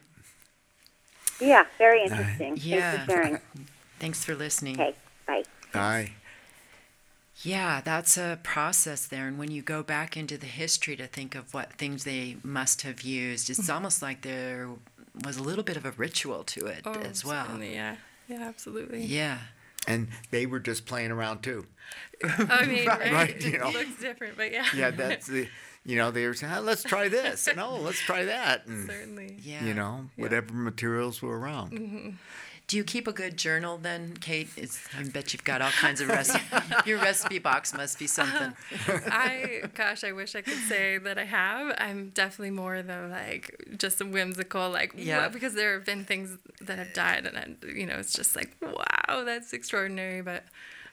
Yeah, 1.42 1.66
very 1.78 2.04
interesting. 2.04 2.58
Yeah. 2.62 2.92
Thanks 2.92 3.06
for 3.06 3.12
sharing. 3.12 3.40
Thanks 4.00 4.24
for 4.26 4.36
listening. 4.36 4.80
Okay, 4.80 4.96
bye. 5.28 5.44
Bye. 5.72 6.12
Yeah, 7.42 7.82
that's 7.82 8.18
a 8.18 8.40
process 8.44 9.08
there. 9.08 9.28
And 9.28 9.38
when 9.40 9.50
you 9.52 9.62
go 9.62 9.82
back 9.84 10.16
into 10.16 10.38
the 10.38 10.46
history 10.46 10.96
to 10.98 11.08
think 11.08 11.36
of 11.36 11.54
what 11.54 11.74
things 11.74 12.04
they 12.04 12.38
must 12.44 12.84
have 12.84 13.02
used, 13.02 13.50
it's 13.50 13.60
mm-hmm. 13.62 13.74
almost 13.74 14.02
like 14.02 14.22
there 14.22 14.70
was 15.26 15.38
a 15.38 15.44
little 15.44 15.64
bit 15.64 15.76
of 15.76 15.86
a 15.86 15.92
ritual 15.92 16.44
to 16.46 16.68
it 16.68 16.82
Oh, 16.86 16.94
as 16.94 17.26
well. 17.26 17.46
certainly, 17.46 17.74
yeah. 17.74 17.96
Yeah, 18.28 18.44
absolutely. 18.48 19.04
Yeah. 19.04 19.40
and 19.88 20.08
they 20.32 20.46
were 20.46 20.60
just 20.60 20.86
playing 20.86 21.12
around 21.12 21.42
too. 21.44 21.66
I 22.24 22.66
mean, 22.66 22.88
Right, 22.88 23.00
right, 23.00 23.12
right, 23.14 23.42
you 23.44 23.54
it 23.56 23.60
know. 23.60 23.70
looks 23.72 24.00
different, 24.00 24.38
but 24.38 24.52
yeah. 24.52 24.66
Yeah, 24.76 24.92
that's 24.92 25.28
the, 25.28 25.48
you 25.86 25.96
know, 25.98 26.12
they 26.12 26.26
were 26.28 26.34
saying, 26.34 26.54
"Ah, 26.56 26.60
let's 26.60 26.84
try 26.84 27.08
this. 27.10 27.48
No, 27.56 27.76
let's 27.76 28.00
try 28.00 28.26
that. 28.26 28.66
And, 28.68 28.88
certainly. 28.88 29.38
Yeah. 29.44 29.64
you 29.66 29.74
know, 29.74 30.10
whatever 30.16 30.54
materials 30.54 31.22
were 31.22 31.38
around. 31.38 32.18
Do 32.66 32.78
you 32.78 32.86
keep 32.86 33.10
a 33.10 33.12
good 33.12 33.36
journal 33.36 33.78
then, 33.78 34.16
Kate? 34.22 34.48
It's, 34.56 34.80
I 34.98 35.04
bet 35.04 35.34
you've 35.34 35.44
got 35.44 35.62
all 35.62 35.70
kinds 35.72 36.00
of 36.00 36.08
recipes. 36.20 36.42
Your 36.86 36.98
recipe 37.00 37.38
box 37.38 37.74
must 37.74 38.00
be 38.00 38.08
something. 38.08 38.54
I 38.88 39.64
gosh, 39.76 40.06
I 40.06 40.14
wish 40.14 40.34
I 40.34 40.42
could 40.42 40.58
say 40.70 40.98
that 40.98 41.18
I 41.18 41.26
have. 41.26 41.76
I'm 41.78 42.10
definitely 42.12 42.52
more 42.52 42.82
the 42.82 43.08
like 43.12 43.54
just 43.78 44.00
a 44.00 44.06
whimsical 44.06 44.70
like 44.70 44.94
Yeah. 44.96 45.24
yeah 45.24 45.28
because 45.28 45.54
there 45.56 45.74
have 45.74 45.86
been 45.86 46.06
things 46.06 46.38
that 46.62 46.78
have 46.78 46.94
dyed 46.94 47.26
and 47.26 47.38
I, 47.38 47.68
you 47.68 47.86
know 47.86 47.96
it's 47.96 48.14
just 48.14 48.34
like 48.38 48.56
wow 48.62 49.24
that's 49.26 49.52
extraordinary 49.52 50.22
but 50.22 50.46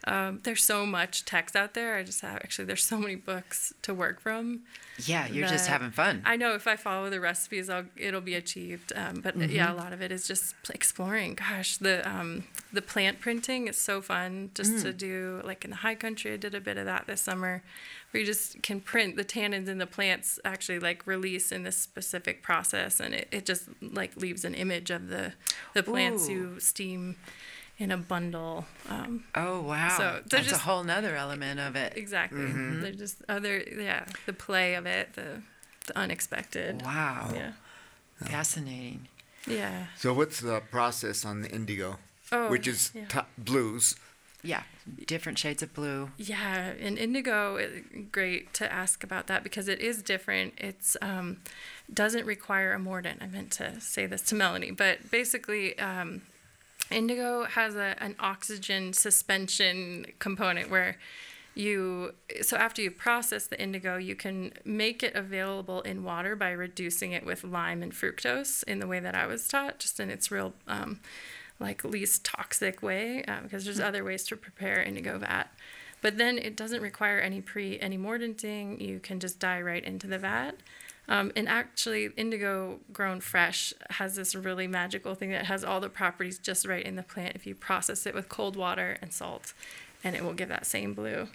um, 0.06 0.40
there's 0.44 0.62
so 0.64 0.86
much 0.86 1.24
text 1.24 1.54
out 1.54 1.74
there. 1.74 1.96
I 1.96 2.02
just 2.02 2.20
have 2.22 2.36
actually 2.36 2.64
there's 2.66 2.84
so 2.84 2.98
many 2.98 3.16
books 3.16 3.72
to 3.82 3.92
work 3.94 4.20
from. 4.20 4.60
Yeah, 5.04 5.26
you're 5.28 5.48
just 5.48 5.66
having 5.66 5.90
fun. 5.92 6.22
I 6.26 6.36
know 6.36 6.54
if 6.54 6.66
I 6.66 6.76
follow 6.76 7.08
the 7.08 7.20
recipes, 7.20 7.70
I'll 7.70 7.86
it'll 7.96 8.20
be 8.20 8.34
achieved. 8.34 8.92
Um, 8.94 9.20
but 9.22 9.38
Mm-hmm. 9.38 9.50
yeah, 9.50 9.72
a 9.72 9.74
lot 9.74 9.92
of 9.94 10.02
it 10.02 10.12
is 10.12 10.26
just 10.28 10.54
exploring. 10.72 11.34
Gosh, 11.36 11.78
the 11.78 12.06
um, 12.08 12.44
the 12.72 12.82
plant 12.82 13.20
printing 13.20 13.68
is 13.68 13.76
so 13.78 14.02
fun 14.02 14.50
just 14.54 14.72
Mm. 14.72 14.82
to 14.82 14.92
do. 14.92 15.40
Like 15.44 15.64
in 15.64 15.70
the 15.70 15.76
high 15.76 15.94
country, 15.94 16.32
I 16.32 16.36
did 16.36 16.54
a 16.54 16.60
bit 16.60 16.76
of 16.76 16.84
that 16.84 17.06
this 17.06 17.20
summer, 17.22 17.62
where 18.10 18.20
you 18.20 18.26
just 18.26 18.62
can 18.62 18.80
print 18.80 19.16
the 19.16 19.24
tannins 19.24 19.68
in 19.68 19.78
the 19.78 19.86
plants 19.86 20.38
actually 20.44 20.78
like 20.80 21.06
release 21.06 21.50
in 21.52 21.62
this 21.62 21.76
specific 21.78 22.42
process, 22.42 23.00
and 23.00 23.14
it, 23.14 23.28
it 23.32 23.46
just 23.46 23.68
like 23.80 24.16
leaves 24.16 24.44
an 24.44 24.54
image 24.54 24.90
of 24.90 25.08
the 25.08 25.32
the 25.72 25.82
plants 25.82 26.28
Ooh. 26.28 26.32
you 26.32 26.60
steam 26.60 27.16
in 27.80 27.90
a 27.90 27.96
bundle. 27.96 28.66
Um, 28.88 29.24
oh 29.34 29.60
wow, 29.62 29.96
So 29.96 30.02
they're 30.04 30.38
that's 30.40 30.50
just- 30.50 30.60
a 30.60 30.64
whole 30.64 30.84
nother 30.84 31.16
element 31.16 31.58
of 31.58 31.74
it. 31.74 31.94
exactly. 31.96 32.40
Mm-hmm. 32.42 32.80
They're 32.82 32.92
just 32.92 33.16
other 33.28 33.58
yeah 33.58 34.04
the 34.26 34.32
play 34.32 34.74
of 34.74 34.86
it, 34.86 35.14
the 35.14 35.42
the 35.86 35.98
unexpected. 35.98 36.82
Wow, 36.82 37.32
Yeah. 37.34 37.52
fascinating. 38.18 39.08
Yeah. 39.46 39.86
So, 39.96 40.12
what's 40.12 40.40
the 40.40 40.60
process 40.70 41.24
on 41.24 41.40
the 41.42 41.48
indigo, 41.50 41.98
Oh, 42.30 42.48
which 42.50 42.68
is 42.68 42.92
yeah. 42.94 43.06
to- 43.08 43.26
blues? 43.38 43.96
Yeah, 44.42 44.62
different 45.06 45.38
shades 45.38 45.62
of 45.62 45.72
blue. 45.74 46.10
Yeah, 46.16 46.72
and 46.80 46.98
indigo, 46.98 47.58
great 48.12 48.52
to 48.54 48.70
ask 48.72 49.02
about 49.04 49.26
that 49.26 49.42
because 49.42 49.68
it 49.68 49.80
is 49.80 50.02
different. 50.02 50.54
It's 50.58 50.96
um, 51.02 51.38
doesn't 51.92 52.24
require 52.26 52.72
a 52.72 52.78
mordant. 52.78 53.22
I 53.22 53.26
meant 53.26 53.50
to 53.52 53.80
say 53.80 54.06
this 54.06 54.22
to 54.22 54.34
Melanie, 54.34 54.70
but 54.70 55.10
basically, 55.10 55.78
um, 55.78 56.22
indigo 56.90 57.44
has 57.44 57.74
a, 57.74 57.96
an 58.02 58.14
oxygen 58.18 58.92
suspension 58.92 60.06
component 60.18 60.70
where 60.70 60.96
you 61.54 62.14
so 62.42 62.56
after 62.56 62.80
you 62.80 62.90
process 62.90 63.46
the 63.46 63.60
indigo 63.60 63.96
you 63.96 64.14
can 64.14 64.52
make 64.64 65.02
it 65.02 65.14
available 65.14 65.80
in 65.82 66.04
water 66.04 66.36
by 66.36 66.50
reducing 66.50 67.12
it 67.12 67.26
with 67.26 67.42
lime 67.42 67.82
and 67.82 67.92
fructose 67.92 68.62
in 68.64 68.78
the 68.78 68.86
way 68.86 69.00
that 69.00 69.14
i 69.14 69.26
was 69.26 69.48
taught 69.48 69.78
just 69.78 69.98
in 69.98 70.10
its 70.10 70.30
real 70.30 70.52
um, 70.68 71.00
like 71.60 71.84
least 71.84 72.24
toxic 72.24 72.82
way 72.82 73.22
uh, 73.28 73.40
because 73.42 73.64
there's 73.64 73.78
other 73.78 74.02
ways 74.02 74.24
to 74.24 74.36
prepare 74.36 74.82
indigo 74.82 75.18
vat. 75.18 75.52
But 76.02 76.16
then 76.16 76.38
it 76.38 76.56
doesn't 76.56 76.80
require 76.80 77.20
any 77.20 77.42
pre 77.42 77.78
any 77.78 77.98
mordanting 77.98 78.80
you 78.80 78.98
can 78.98 79.20
just 79.20 79.38
dye 79.38 79.60
right 79.60 79.84
into 79.84 80.06
the 80.06 80.18
vat 80.18 80.56
um, 81.10 81.30
and 81.36 81.46
actually 81.48 82.08
indigo 82.16 82.78
grown 82.92 83.20
fresh 83.20 83.74
has 83.90 84.14
this 84.16 84.34
really 84.34 84.66
magical 84.66 85.14
thing 85.14 85.30
that 85.30 85.44
has 85.44 85.62
all 85.62 85.80
the 85.80 85.88
properties 85.90 86.38
just 86.38 86.66
right 86.66 86.84
in 86.86 86.96
the 86.96 87.02
plant 87.02 87.32
if 87.34 87.46
you 87.46 87.54
process 87.54 88.06
it 88.06 88.14
with 88.14 88.28
cold 88.30 88.56
water 88.56 88.96
and 89.02 89.12
salt 89.12 89.52
and 90.02 90.16
it 90.16 90.24
will 90.24 90.32
give 90.32 90.48
that 90.48 90.64
same 90.64 90.94
blue 90.94 91.28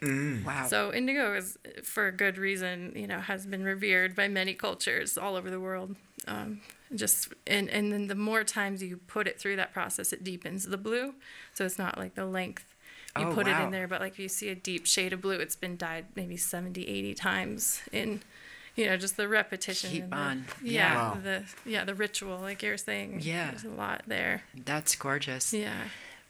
Wow. 0.44 0.66
so 0.68 0.92
indigo 0.94 1.36
is, 1.36 1.58
for 1.84 2.08
a 2.08 2.12
good 2.12 2.38
reason, 2.40 2.94
you 2.96 3.06
know, 3.06 3.20
has 3.20 3.46
been 3.46 3.64
revered 3.64 4.16
by 4.16 4.28
many 4.28 4.56
cultures 4.56 5.18
all 5.20 5.36
over 5.36 5.52
the 5.52 5.60
world. 5.60 5.96
Um, 6.28 6.62
just 6.96 7.30
and 7.46 7.70
and 7.70 7.92
then 7.94 8.08
the 8.08 8.16
more 8.16 8.44
times 8.44 8.82
you 8.82 8.98
put 9.06 9.28
it 9.28 9.40
through 9.40 9.58
that 9.58 9.72
process, 9.72 10.12
it 10.14 10.24
deepens 10.24 10.66
the 10.66 10.78
blue. 10.78 11.14
So 11.54 11.64
it's 11.66 11.78
not 11.78 11.98
like 12.00 12.16
the 12.16 12.26
length 12.26 12.66
you 13.20 13.26
Oh, 13.28 13.34
put 13.34 13.48
it 13.48 13.52
in 13.66 13.72
there, 13.72 13.88
but 13.88 14.02
like 14.02 14.14
if 14.14 14.20
you 14.20 14.30
see 14.30 14.50
a 14.50 14.56
deep 14.56 14.88
shade 14.88 15.14
of 15.14 15.22
blue, 15.22 15.38
it's 15.40 15.56
been 15.56 15.78
dyed 15.78 16.06
maybe 16.16 16.36
70, 16.38 16.88
80 16.88 17.14
times 17.14 17.82
in. 17.92 18.22
You 18.76 18.88
know, 18.88 18.98
just 18.98 19.16
the 19.18 19.28
repetition. 19.28 19.90
Keep 19.92 20.04
and 20.04 20.12
the- 20.12 20.16
on. 20.18 20.46
Yeah, 20.62 20.96
Wow. 20.96 21.18
the 21.24 21.44
yeah 21.66 21.84
the 21.86 21.96
ritual, 21.96 22.40
like 22.40 22.62
you're 22.62 22.78
saying. 22.78 23.20
Yeah. 23.22 23.52
there's 23.52 23.64
a 23.64 23.70
lot 23.70 24.04
there. 24.08 24.44
That's 24.54 24.96
gorgeous. 24.96 25.54
Yeah. 25.54 25.74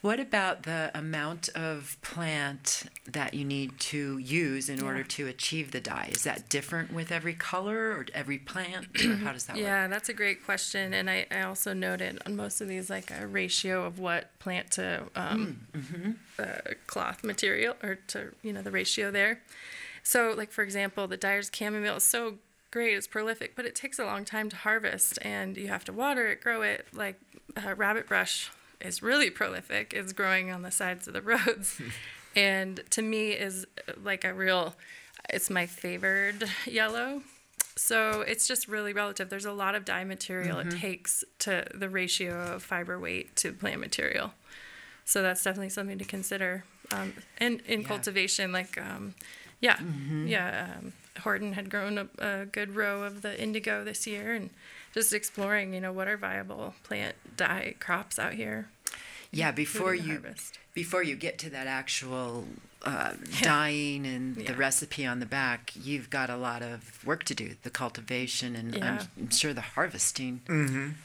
What 0.02 0.20
about 0.20 0.64
the 0.64 0.92
amount 0.94 1.50
of 1.56 1.98
plant 2.04 2.84
that 3.08 3.34
you 3.34 3.44
need 3.44 3.80
to 3.80 4.20
use 4.20 4.70
in 4.70 4.84
order 4.84 5.02
to 5.04 5.26
achieve 5.26 5.72
the 5.72 5.80
dye? 5.80 6.10
Is 6.12 6.24
that 6.26 6.48
different 6.48 6.94
with 6.94 7.12
every 7.12 7.34
color 7.34 7.90
or 7.90 8.06
every 8.14 8.38
plant? 8.38 8.86
Or 9.04 9.16
how 9.16 9.34
does 9.34 9.46
that 9.48 9.56
work? 9.56 9.64
Yeah, 9.66 9.88
that's 9.88 10.08
a 10.08 10.14
great 10.14 10.46
question, 10.46 10.94
and 10.94 11.10
I, 11.10 11.26
I 11.32 11.42
also 11.42 11.74
noted 11.74 12.22
on 12.28 12.36
most 12.36 12.62
of 12.62 12.68
these 12.68 12.88
like 12.88 13.10
a 13.20 13.26
ratio 13.26 13.84
of 13.84 13.98
what 13.98 14.30
plant 14.38 14.70
to 14.74 15.06
um, 15.16 15.62
uh, 16.38 16.44
cloth 16.86 17.24
material 17.24 17.76
or 17.82 17.96
to 18.10 18.32
you 18.44 18.54
know 18.54 18.62
the 18.62 18.72
ratio 18.72 19.10
there. 19.10 19.40
So 20.06 20.34
like 20.38 20.52
for 20.52 20.64
example, 20.64 21.08
the 21.08 21.18
Dyer's 21.18 21.52
chamomile 21.54 21.98
is 21.98 22.04
so 22.04 22.36
great, 22.72 22.94
it's 22.96 23.08
prolific, 23.08 23.56
but 23.56 23.66
it 23.66 23.76
takes 23.76 24.00
a 24.00 24.06
long 24.06 24.24
time 24.24 24.50
to 24.50 24.56
harvest, 24.56 25.18
and 25.22 25.58
you 25.58 25.68
have 25.68 25.84
to 25.86 25.92
water 25.94 26.28
it, 26.28 26.42
grow 26.42 26.62
it. 26.62 26.88
Like 26.94 27.20
uh, 27.58 27.74
rabbit 27.76 28.08
brush 28.08 28.52
is 28.80 29.02
really 29.02 29.30
prolific. 29.30 29.94
It's 29.96 30.14
growing 30.14 30.52
on 30.52 30.62
the 30.62 30.72
sides 30.72 31.08
of 31.08 31.14
the 31.14 31.22
roads, 31.32 31.82
and 32.36 32.82
to 32.92 33.02
me 33.02 33.32
is 33.32 33.66
like 34.04 34.24
a 34.24 34.34
real. 34.34 34.76
It's 35.30 35.50
my 35.50 35.66
favored 35.66 36.48
yellow. 36.66 37.24
So 37.78 38.22
it's 38.22 38.48
just 38.48 38.68
really 38.70 38.94
relative. 38.94 39.30
There's 39.30 39.46
a 39.46 39.52
lot 39.52 39.76
of 39.76 39.84
dye 39.84 40.04
material 40.06 40.58
Mm-hmm. 40.60 40.70
it 40.70 40.80
takes 40.80 41.24
to 41.40 41.66
the 41.74 41.90
ratio 41.90 42.54
of 42.54 42.64
fiber 42.64 42.98
weight 43.00 43.36
to 43.38 43.52
plant 43.52 43.82
material. 43.82 44.32
So 45.04 45.22
that's 45.22 45.44
definitely 45.44 45.70
something 45.70 45.98
to 45.98 46.06
consider. 46.06 46.64
Um, 46.92 47.14
and 47.40 47.60
in 47.62 47.82
Yeah. 47.82 47.88
cultivation, 47.88 48.52
like, 48.54 48.78
um, 48.80 49.14
yeah, 49.62 49.80
yeah, 50.26 50.76
um, 50.78 50.94
Horton 51.22 51.54
had 51.54 51.70
grown 51.70 51.98
a, 51.98 52.08
a 52.20 52.46
good 52.46 52.76
row 52.76 53.04
of 53.04 53.22
the 53.22 53.42
indigo 53.42 53.84
this 53.84 54.06
year 54.06 54.34
and 54.34 54.50
just 54.94 55.14
exploring, 55.14 55.74
you 55.74 55.82
know, 55.82 55.92
what 55.92 56.08
are 56.08 56.18
viable 56.18 56.74
plant 56.84 57.16
dye 57.38 57.76
crops 57.80 58.20
out 58.20 58.34
here. 58.34 58.70
Yeah, 59.32 59.52
before 59.52 59.94
you 59.94 60.14
harvest. 60.14 60.60
before 60.74 61.04
you 61.04 61.16
get 61.16 61.38
to 61.40 61.50
that 61.50 61.68
actual 61.68 62.46
uh, 62.86 63.14
dyeing 63.42 64.06
and 64.06 64.36
the 64.36 64.54
recipe 64.54 65.06
on 65.06 65.20
the 65.20 65.26
back, 65.26 65.72
you've 65.76 66.10
got 66.12 66.30
a 66.30 66.38
lot 66.38 66.62
of 66.62 67.04
work 67.06 67.24
to 67.24 67.34
do. 67.34 67.56
The 67.64 67.72
cultivation 67.72 68.56
and 68.56 68.76
Yeah. 68.76 69.00
I'm, 69.02 69.08
I'm 69.24 69.30
sure 69.32 69.54
the 69.54 69.62
harvesting 69.62 70.42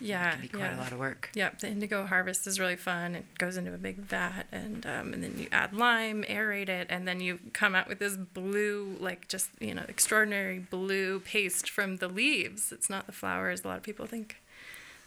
Yeah, 0.01 0.33
can 0.33 0.41
be 0.43 0.49
quite 0.49 0.61
yeah. 0.61 0.77
a 0.77 0.81
lot 0.81 0.93
of 0.93 0.99
work. 0.99 1.31
Yep, 1.35 1.61
the 1.61 1.69
indigo 1.69 2.05
harvest 2.07 2.47
is 2.47 2.61
really 2.61 2.77
fun. 2.77 3.15
It 3.15 3.25
goes 3.39 3.57
into 3.57 3.73
a 3.73 3.79
big 3.79 3.97
vat, 3.97 4.45
and 4.53 4.85
um, 4.85 5.15
and 5.15 5.25
then 5.25 5.39
you 5.39 5.49
add 5.53 5.73
lime, 5.73 6.23
aerate 6.29 6.69
it, 6.69 6.87
and 6.91 7.09
then 7.09 7.21
you 7.21 7.39
come 7.55 7.75
out 7.75 7.89
with 7.89 7.99
this 7.99 8.17
blue, 8.17 8.97
like 9.01 9.29
just 9.29 9.49
you 9.59 9.75
know, 9.75 9.85
extraordinary 9.89 10.59
blue 10.59 11.21
paste 11.21 11.71
from 11.71 11.97
the 11.97 12.09
leaves. 12.09 12.73
It's 12.73 12.91
not 12.91 13.07
the 13.07 13.13
flowers. 13.13 13.65
A 13.65 13.69
lot 13.69 13.79
of 13.79 13.83
people 13.83 14.07
think 14.07 14.37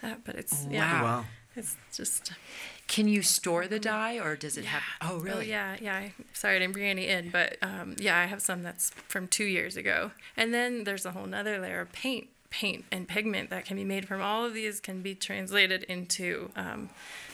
that, 0.02 0.24
but 0.26 0.36
it's 0.36 0.66
yeah, 0.70 1.02
Wow. 1.02 1.04
Wow. 1.20 1.26
it's 1.56 1.78
just 1.94 2.34
Can 2.88 3.08
you 3.08 3.22
store 3.22 3.68
the 3.68 3.80
dye 3.80 4.20
or 4.20 4.36
does 4.36 4.58
it 4.58 4.66
have? 4.66 4.84
Oh, 5.02 5.18
really? 5.20 5.46
Oh 5.46 5.50
yeah, 5.50 5.78
yeah. 5.82 5.96
I, 5.96 6.14
sorry, 6.34 6.58
I 6.58 6.60
didn't 6.60 6.74
bring 6.74 6.86
any 6.86 7.08
in, 7.08 7.30
but 7.30 7.58
um, 7.62 7.96
yeah, 7.98 8.18
I 8.20 8.26
have 8.26 8.42
some 8.42 8.62
that's 8.62 8.90
from 9.08 9.28
two 9.28 9.46
years 9.46 9.76
ago. 9.78 10.12
And 10.38 10.54
then 10.54 10.84
there's 10.84 11.06
a 11.06 11.12
whole 11.12 11.26
nother 11.26 11.60
layer 11.60 11.80
of 11.82 11.92
paint, 11.92 12.28
paint 12.50 12.86
and 12.92 13.08
pigment 13.08 13.50
that 13.50 13.66
can 13.66 13.78
be 13.78 13.84
made 13.86 14.08
from 14.08 14.22
all 14.22 14.46
of 14.46 14.54
these 14.54 14.80
can 14.80 15.02
be 15.02 15.16
translated 15.16 15.84
into 15.84 16.52
um, 16.56 16.90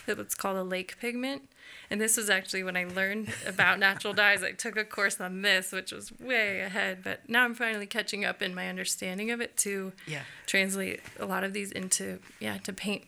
what's 0.05 0.35
called 0.35 0.55
a 0.57 0.63
lake 0.63 0.97
pigment. 0.99 1.49
And 1.91 1.99
this 1.99 2.15
was 2.17 2.29
actually 2.29 2.63
when 2.63 2.77
I 2.77 2.85
learned 2.85 3.33
about 3.47 3.79
natural 3.79 4.13
dyes. 4.13 4.43
I 4.43 4.51
took 4.51 4.77
a 4.77 4.85
course 4.85 5.19
on 5.19 5.41
this, 5.41 5.71
which 5.71 5.91
was 5.91 6.11
way 6.19 6.61
ahead, 6.61 6.99
but 7.03 7.27
now 7.27 7.43
I'm 7.43 7.55
finally 7.55 7.87
catching 7.87 8.23
up 8.23 8.41
in 8.43 8.53
my 8.53 8.69
understanding 8.69 9.31
of 9.31 9.41
it 9.41 9.57
to 9.57 9.91
Yeah. 10.07 10.21
translate 10.45 11.01
a 11.19 11.25
lot 11.25 11.43
of 11.43 11.53
these 11.53 11.71
into 11.71 12.19
yeah 12.39 12.59
to 12.59 12.71
paint. 12.71 13.05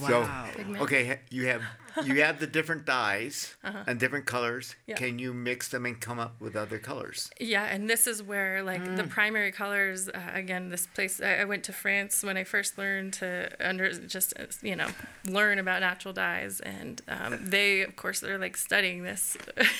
Wow. 0.00 0.48
Pigment. 0.54 0.82
Okay, 0.82 1.20
you 1.30 1.46
have 1.46 1.62
you 2.04 2.22
have 2.22 2.40
the 2.40 2.46
different 2.46 2.84
dyes 2.86 3.54
and 3.62 3.98
different 4.00 4.24
colors. 4.26 4.70
Uh-huh. 4.72 4.82
Yeah. 4.88 4.96
Can 4.96 5.18
you 5.18 5.32
mix 5.34 5.68
them 5.68 5.84
and 5.86 6.00
come 6.00 6.18
up 6.18 6.40
with 6.40 6.56
other 6.56 6.78
colors? 6.78 7.30
Yeah, 7.38 7.64
and 7.64 7.88
this 7.88 8.06
is 8.06 8.22
where 8.22 8.62
like 8.62 8.82
Mm. 8.82 8.96
the 8.96 9.04
primary 9.04 9.52
colors. 9.52 10.08
Uh, 10.08 10.18
again, 10.32 10.70
this 10.70 10.86
place 10.86 11.20
I, 11.20 11.36
I 11.36 11.44
went 11.44 11.64
to 11.64 11.72
France 11.72 12.22
when 12.22 12.36
I 12.36 12.44
first 12.44 12.76
learned 12.78 13.12
to 13.14 13.50
under 13.60 13.92
just 13.92 14.32
uh, 14.38 14.44
you 14.62 14.76
know 14.76 14.88
learn 15.26 15.58
about 15.58 15.80
natural 15.80 16.14
dyes, 16.14 16.60
and 16.60 17.00
um, 17.08 17.38
they 17.50 17.82
of 17.82 17.94
course 17.96 18.20
they're 18.20 18.38
like 18.38 18.56
studying 18.56 19.02
this 19.04 19.36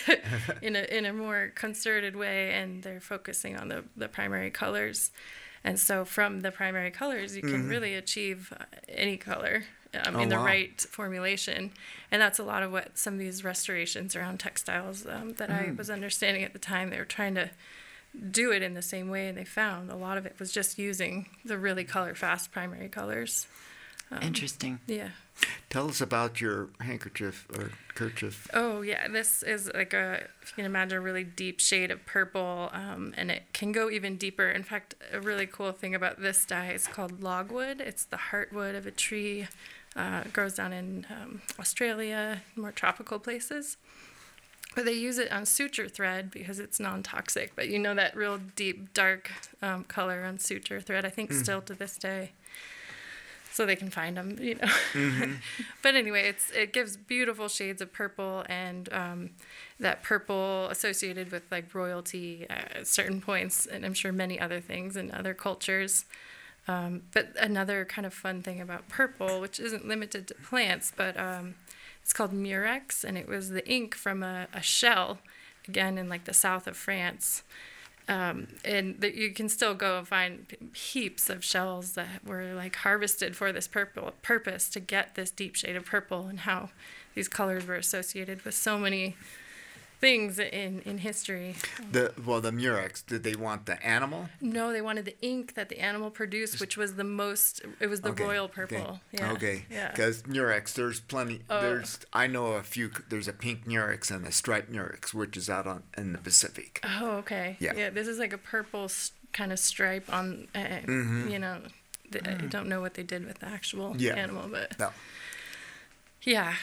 in 0.63 0.77
a 0.77 0.83
in 0.97 1.05
a 1.07 1.13
more 1.13 1.53
concerted 1.55 2.15
way, 2.17 2.53
and 2.53 2.83
they're 2.83 3.01
focusing 3.01 3.57
on 3.57 3.69
the 3.69 3.85
the 3.97 4.09
primary 4.09 4.51
colors. 4.51 5.11
And 5.65 5.79
so 5.79 6.05
from 6.05 6.41
the 6.41 6.51
primary 6.51 6.91
colors, 6.91 7.37
you 7.37 7.43
can 7.43 7.69
really 7.69 7.95
achieve 7.95 8.53
uh, 8.59 8.65
any 8.89 9.17
color 9.17 9.65
um, 9.95 10.17
Oh, 10.17 10.21
in 10.21 10.29
the 10.29 10.37
wow. 10.37 10.45
right 10.45 10.81
formulation. 10.81 11.71
And 12.11 12.21
that's 12.21 12.39
a 12.39 12.43
lot 12.45 12.63
of 12.63 12.73
what 12.73 12.97
some 12.99 13.15
of 13.15 13.21
these 13.21 13.45
restorations 13.45 14.17
around 14.17 14.41
textiles 14.41 15.07
um, 15.07 15.35
that 15.35 15.51
I 15.51 15.73
was 15.77 15.89
understanding 15.91 16.43
at 16.43 16.53
the 16.53 16.59
time, 16.59 16.91
they 16.91 16.99
were 16.99 17.05
trying 17.05 17.35
to 17.37 17.51
do 18.31 18.51
it 18.53 18.63
in 18.63 18.75
the 18.75 18.83
same 18.83 19.09
way 19.09 19.29
and 19.29 19.39
they 19.39 19.45
found 19.45 19.91
a 19.91 19.97
lot 19.97 20.19
of 20.19 20.27
it 20.27 20.35
was 20.39 20.53
just 20.53 20.79
using 20.79 21.29
the 21.45 21.57
really 21.57 21.85
color 21.85 22.15
fast 22.15 22.51
primary 22.53 22.89
colors. 22.89 23.47
Interesting. 24.21 24.81
Yeah. 24.87 25.09
Tell 25.71 25.89
us 25.89 26.01
about 26.01 26.41
your 26.41 26.69
handkerchief 26.81 27.47
or 27.57 27.71
kerchief. 27.95 28.49
Oh 28.53 28.83
yeah, 28.83 29.09
this 29.09 29.43
is 29.43 29.71
like 29.75 29.95
a 29.95 30.29
if 30.43 30.51
you 30.51 30.57
can 30.57 30.65
imagine 30.67 30.99
a 30.99 31.01
really 31.01 31.25
deep 31.25 31.61
shade 31.61 31.91
of 31.91 32.05
purple, 32.05 32.71
um, 32.73 33.15
and 33.17 33.31
it 33.31 33.45
can 33.53 33.73
go 33.73 33.91
even 33.91 34.17
deeper. 34.17 34.51
In 34.51 34.63
fact, 34.63 34.95
a 35.13 35.21
really 35.21 35.47
cool 35.47 35.73
thing 35.73 35.95
about 35.95 36.21
this 36.21 36.45
dye 36.45 36.73
is 36.73 36.87
called 36.87 37.23
logwood. 37.23 37.81
It's 37.81 38.05
the 38.05 38.19
heartwood 38.31 38.77
of 38.77 38.87
a 38.87 38.91
tree. 38.91 39.49
Uh, 39.97 40.23
it 40.25 40.33
grows 40.33 40.55
down 40.55 40.73
in 40.73 41.07
um, 41.11 41.43
Australia, 41.59 42.43
more 42.55 42.73
tropical 42.73 43.19
places. 43.19 43.77
But 44.75 44.87
they 44.87 44.95
use 44.95 45.19
it 45.19 45.31
on 45.31 45.45
suture 45.45 45.87
thread 45.89 46.31
because 46.31 46.59
it's 46.59 46.81
non-toxic. 46.81 47.55
But 47.55 47.69
you 47.69 47.79
know 47.79 47.95
that 47.95 48.17
real 48.17 48.39
deep 48.57 48.95
dark 48.95 49.31
um, 49.61 49.85
color 49.85 50.25
on 50.25 50.39
suture 50.39 50.81
thread. 50.81 51.05
I 51.05 51.11
think 51.11 51.31
still 51.33 51.61
to 51.63 51.75
this 51.75 51.99
day. 51.99 52.33
So 53.53 53.67
they 53.67 53.77
can 53.77 53.91
find 53.91 54.17
them, 54.17 54.39
you 54.41 54.55
know. 54.55 55.35
but 55.83 55.95
anyway, 55.95 56.27
it's 56.27 56.51
it 56.53 56.73
gives 56.73 56.97
beautiful 56.97 57.49
shades 57.49 57.83
of 57.83 57.93
purple 57.93 58.47
and 58.49 58.91
um, 58.93 59.31
that 59.79 60.03
purple 60.03 60.69
associated 60.71 61.31
with 61.31 61.43
like 61.51 61.75
royalty 61.75 62.47
at 62.49 62.87
certain 62.87 63.21
points, 63.21 63.67
and 63.67 63.85
I'm 63.85 63.93
sure 63.93 64.11
many 64.11 64.41
other 64.41 64.61
things 64.61 64.97
in 64.97 65.11
other 65.11 65.35
cultures. 65.35 66.07
Um, 66.67 67.03
but 67.13 67.35
another 67.39 67.85
kind 67.85 68.07
of 68.07 68.15
fun 68.15 68.43
thing 68.43 68.61
about 68.61 68.89
purple, 68.89 69.41
which 69.41 69.61
isn't 69.61 69.87
limited 69.87 70.29
to 70.29 70.35
plants, 70.35 70.93
but 70.97 71.19
um, 71.19 71.57
it's 72.03 72.13
called 72.13 72.33
Murex, 72.33 73.05
and 73.05 73.19
it 73.19 73.29
was 73.29 73.51
the 73.51 73.69
ink 73.69 73.95
from 73.95 74.23
a, 74.23 74.47
a 74.55 74.63
shell, 74.63 75.19
again 75.69 75.99
in 75.99 76.09
like 76.09 76.25
the 76.25 76.33
south 76.33 76.67
of 76.67 76.77
France. 76.77 77.43
Um, 78.09 78.49
and 78.65 79.01
that 79.01 79.15
you 79.15 79.33
can 79.33 79.49
still 79.49 79.75
go 79.75 79.99
and 79.99 80.09
find 80.09 80.47
heaps 80.75 81.31
of 81.31 81.45
shells 81.45 81.93
that 81.93 82.27
were 82.27 82.53
like 82.53 82.75
harvested 82.77 83.37
for 83.37 83.53
this 83.53 83.69
purple 83.69 84.13
purpose 84.23 84.69
to 84.71 84.81
get 84.81 85.15
this 85.15 85.31
deep 85.31 85.55
shade 85.55 85.77
of 85.77 85.87
purple, 85.87 86.27
and 86.27 86.41
how 86.41 86.71
these 87.15 87.29
colors 87.29 87.67
were 87.67 87.77
associated 87.77 88.45
with 88.45 88.55
so 88.55 88.77
many 88.77 89.17
things 90.03 90.39
in 90.39 90.81
in 90.85 90.99
history. 90.99 91.55
The 91.93 92.13
well, 92.27 92.41
the 92.43 92.53
Murex. 92.53 93.01
Did 93.03 93.23
they 93.23 93.37
want 93.37 93.65
the 93.65 93.77
animal? 93.87 94.29
No, 94.41 94.73
they 94.73 94.83
wanted 94.83 95.05
the 95.07 95.17
ink 95.23 95.55
that 95.55 95.69
the 95.71 95.79
animal 95.79 96.11
produced, 96.11 96.61
which 96.61 96.77
was 96.77 96.97
the 96.97 97.05
most. 97.05 97.63
It 97.81 97.87
was 97.87 98.01
the 98.03 98.11
Okay, 98.11 98.25
royal 98.25 98.45
okay, 98.47 98.55
purple. 98.55 99.01
Yeah. 99.13 99.33
Okay. 99.33 99.65
Yeah. 99.71 99.91
Because 99.93 100.27
Murex, 100.27 100.75
there's 100.75 101.01
plenty. 101.01 101.41
Oh. 101.49 101.61
There's 101.63 102.01
I 102.13 102.27
know 102.27 102.47
a 102.63 102.63
few. 102.63 102.91
There's 103.09 103.29
a 103.29 103.33
pink 103.33 103.67
Murex 103.67 104.11
and 104.11 104.27
a 104.27 104.33
striped 104.33 104.71
Murex, 104.71 105.15
which 105.15 105.37
is 105.37 105.49
out 105.49 105.67
on 105.67 105.85
in 105.97 106.13
the 106.13 106.19
Pacific. 106.19 106.81
Oh, 106.85 107.13
okay. 107.23 107.57
Yeah. 107.61 107.73
Yeah. 107.77 107.91
This 107.91 108.09
is 108.09 108.19
like 108.19 108.33
a 108.35 108.39
purple 108.39 108.91
kind 109.33 109.53
of 109.53 109.59
stripe 109.59 110.13
on. 110.13 110.49
Uh, 110.55 110.81
You 111.35 111.39
know, 111.39 111.57
th- 112.11 112.27
I 112.27 112.35
don't 112.55 112.69
know 112.69 112.81
what 112.81 112.95
they 112.95 113.05
did 113.05 113.25
with 113.25 113.39
the 113.39 113.47
actual 113.47 113.91
Mm-hmm. 113.91 114.01
Yeah. 114.01 114.17
animal, 114.25 114.49
but 114.51 114.77
No. 114.79 114.91
yeah, 116.23 116.55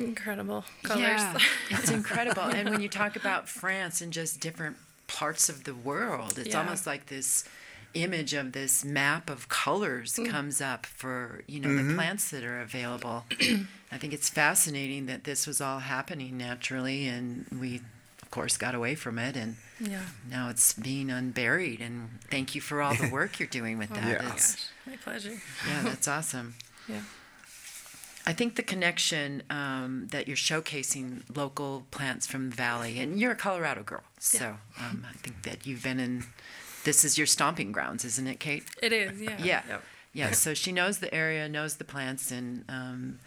incredible 0.00 0.64
colors. 0.82 1.02
Yeah, 1.02 1.38
it's 1.70 1.90
incredible. 1.90 2.42
And 2.42 2.70
when 2.70 2.80
you 2.80 2.88
talk 2.88 3.16
about 3.16 3.48
France 3.48 4.00
and 4.00 4.12
just 4.12 4.40
different 4.40 4.76
parts 5.06 5.48
of 5.48 5.64
the 5.64 5.74
world, 5.74 6.38
it's 6.38 6.48
Yeah. 6.50 6.60
almost 6.60 6.86
like 6.86 7.06
this 7.06 7.44
image 7.94 8.32
of 8.34 8.52
this 8.52 8.84
map 8.84 9.28
of 9.28 9.48
colors 9.48 10.14
Mm. 10.14 10.30
comes 10.30 10.60
up 10.60 10.86
for 10.86 11.42
you 11.48 11.58
know 11.58 11.68
Mm-hmm. 11.68 11.88
the 11.88 11.94
plants 11.94 12.30
that 12.30 12.44
are 12.44 12.60
available. 12.60 13.24
I 13.92 13.98
think 13.98 14.12
it's 14.12 14.28
fascinating 14.28 15.06
that 15.06 15.24
this 15.24 15.46
was 15.46 15.60
all 15.60 15.80
happening 15.80 16.38
naturally, 16.38 17.08
and 17.08 17.46
we, 17.50 17.80
of 18.22 18.30
course, 18.30 18.56
got 18.56 18.76
away 18.76 18.94
from 18.94 19.18
it, 19.18 19.36
and 19.36 19.56
yeah. 19.80 20.02
now 20.30 20.48
it's 20.48 20.72
being 20.74 21.10
unburied. 21.10 21.80
And 21.80 22.20
thank 22.30 22.54
you 22.54 22.60
for 22.60 22.80
all 22.80 22.94
the 22.94 23.08
work 23.18 23.40
you're 23.40 23.48
doing 23.48 23.76
with 23.78 23.90
that. 23.90 24.04
Yeah. 24.06 24.26
It's- 24.26 24.68
My 24.86 24.96
pleasure. 24.96 25.40
yeah, 25.66 25.82
that's 25.82 26.06
awesome. 26.06 26.54
Yeah. 26.88 27.00
I 28.26 28.32
think 28.32 28.56
the 28.56 28.62
connection 28.62 29.42
um, 29.50 30.08
that 30.10 30.28
you're 30.28 30.36
showcasing 30.36 31.22
local 31.34 31.84
plants 31.90 32.26
from 32.26 32.50
the 32.50 32.56
valley, 32.56 32.98
and 33.00 33.18
you're 33.18 33.32
a 33.32 33.36
Colorado 33.36 33.82
girl, 33.82 34.02
so 34.18 34.56
um, 34.78 35.06
I 35.08 35.12
think 35.14 35.42
that 35.42 35.66
you've 35.66 35.82
been 35.82 35.98
in. 35.98 36.24
This 36.84 37.04
is 37.04 37.16
your 37.18 37.26
stomping 37.26 37.72
grounds, 37.72 38.04
isn't 38.04 38.26
it, 38.26 38.40
Kate? 38.40 38.64
It 38.82 38.92
is. 38.92 39.20
Yeah. 39.20 39.36
Yeah, 39.38 39.62
Yep. 39.68 39.82
yeah. 40.14 40.30
So 40.32 40.54
she 40.54 40.72
knows 40.72 40.98
the 40.98 41.12
area, 41.14 41.48
knows 41.48 41.76
the 41.76 41.84
plants, 41.84 42.30
and 42.30 42.64
um, 42.68 43.18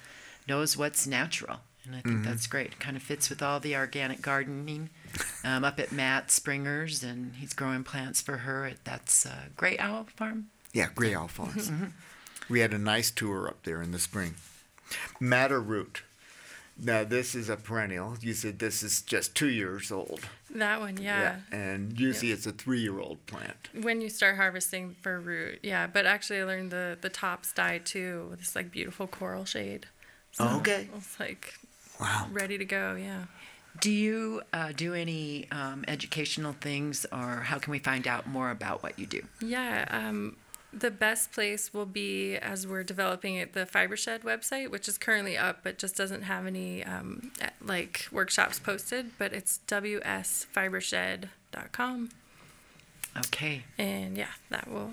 knows 0.47 0.75
what's 0.77 1.05
natural, 1.07 1.59
and 1.85 1.95
I 1.95 2.01
think 2.01 2.23
that's 2.23 2.45
great. 2.47 2.67
It 2.73 2.79
Kind 2.79 2.95
of 2.97 3.03
fits 3.03 3.29
with 3.29 3.41
all 3.41 3.59
the 3.59 3.75
organic 3.75 4.21
gardening 4.21 4.89
um, 5.43 5.63
up 5.63 5.79
at 5.79 5.91
Matt 5.91 6.29
Springer's, 6.31 7.03
and 7.03 7.35
he's 7.35 7.53
growing 7.53 7.83
plants 7.83 8.21
for 8.21 8.37
her 8.37 8.65
at 8.65 8.83
that's 8.85 9.25
uh, 9.25 9.45
Gray 9.57 9.77
Owl 9.79 10.07
Farm. 10.15 10.47
Yeah, 10.71 10.89
Gray 10.95 11.13
Owl 11.15 11.27
Farms. 11.27 11.69
Mm-hmm. 11.69 11.85
We 12.49 12.59
had 12.59 12.73
a 12.73 12.79
nice 12.79 13.09
tour 13.11 13.47
up 13.47 13.63
there 13.63 13.81
in 13.81 13.91
the 13.91 13.99
spring. 13.99 14.35
Madder 15.19 15.59
root. 15.61 16.03
Now 16.77 17.03
this 17.03 17.35
is 17.35 17.49
a 17.49 17.55
perennial. 17.55 18.17
You 18.19 18.33
said 18.33 18.57
this 18.59 18.81
is 18.81 19.01
just 19.03 19.35
two 19.35 19.49
years 19.49 19.91
old. 19.91 20.21
That 20.49 20.79
one. 20.79 20.97
Yeah. 20.97 21.37
And 21.51 21.99
usually 21.99 22.31
it's 22.31 22.47
a 22.47 22.51
three-year-old 22.51 23.25
plant. 23.27 23.69
When 23.79 24.01
you 24.01 24.09
start 24.09 24.37
harvesting 24.37 24.95
for 25.01 25.19
root, 25.19 25.59
yeah. 25.61 25.85
But 25.85 26.05
actually, 26.07 26.39
I 26.41 26.45
learned 26.45 26.71
the 26.71 26.97
the 26.99 27.09
tops 27.09 27.53
dye 27.53 27.77
too 27.79 28.27
with 28.31 28.39
this 28.39 28.55
like 28.55 28.71
beautiful 28.71 29.05
coral 29.07 29.45
shade. 29.45 29.85
So 30.31 30.45
Okay. 30.57 30.87
It's 30.97 31.19
like 31.19 31.53
Wow. 31.99 32.27
ready 32.31 32.57
to 32.57 32.65
go. 32.65 32.95
Yeah. 32.95 33.25
Do 33.79 33.91
you 33.91 34.41
uh, 34.51 34.71
do 34.75 34.93
any 34.93 35.47
um, 35.51 35.83
educational 35.87 36.53
things, 36.53 37.05
or 37.11 37.41
how 37.41 37.57
can 37.59 37.71
we 37.71 37.79
find 37.79 38.07
out 38.07 38.27
more 38.27 38.49
about 38.51 38.81
what 38.83 38.97
you 38.99 39.05
do? 39.07 39.21
Yeah, 39.41 39.85
um, 39.89 40.37
the 40.75 40.89
best 40.91 41.31
place 41.31 41.71
will 41.73 41.85
be 41.85 42.35
as 42.37 42.65
we're 42.65 42.83
developing 42.83 43.35
it, 43.35 43.53
the 43.53 43.65
Fibershed 43.65 44.21
website, 44.21 44.69
which 44.71 44.87
is 44.87 44.97
currently 44.97 45.37
up 45.37 45.59
but 45.63 45.77
just 45.77 45.95
doesn't 45.95 46.23
have 46.23 46.45
any 46.47 46.83
um, 46.83 47.31
like 47.61 48.07
workshops 48.11 48.59
posted. 48.59 49.11
But 49.17 49.33
it's 49.33 49.59
wsfibershed.com, 49.67 52.09
Okay. 53.17 53.63
and 53.77 54.17
yeah, 54.17 54.27
that 54.49 54.67
will 54.69 54.91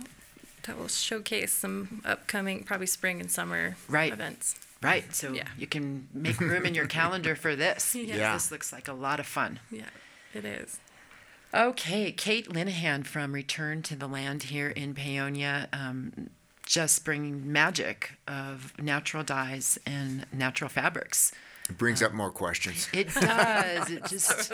that 0.64 0.79
will 0.79 0.88
showcase 0.88 1.53
some 1.55 2.03
upcoming, 2.05 2.64
probably 2.64 2.87
spring 2.87 3.19
and 3.21 3.31
summer 3.31 3.77
Right. 3.88 4.12
events. 4.12 4.57
Right. 4.83 5.14
So 5.14 5.33
Yeah. 5.33 5.49
you 5.57 5.66
can 5.66 6.09
make 6.12 6.38
room 6.40 6.66
in 6.66 6.75
your 6.75 6.87
calendar 6.87 7.35
for 7.35 7.57
this. 7.57 7.95
Yeah. 7.99 8.35
This 8.35 8.51
looks 8.51 8.71
like 8.73 8.87
a 8.88 8.93
lot 8.93 9.21
of 9.21 9.27
fun. 9.27 9.61
Yeah, 9.71 9.88
it 10.35 10.45
is. 10.45 10.79
Okay. 11.53 12.13
Kate 12.13 12.49
Linehan 12.49 13.05
from 13.05 13.33
Return 13.33 13.83
to 13.83 13.97
the 13.97 14.07
Land 14.07 14.45
here 14.45 14.69
in 14.69 14.95
Paonia, 14.95 15.67
um, 15.73 16.31
just 16.65 17.05
bringing 17.05 17.51
magic 17.53 18.13
of 18.29 18.73
natural 18.81 19.25
dyes 19.25 19.79
and 19.85 20.27
natural 20.33 20.69
fabrics. 20.71 21.33
It 21.69 21.79
brings 21.79 22.03
up 22.03 22.13
more 22.13 22.31
questions. 22.33 22.89
It 22.93 23.13
does. 23.15 23.91
It 23.91 24.05
just, 24.07 24.53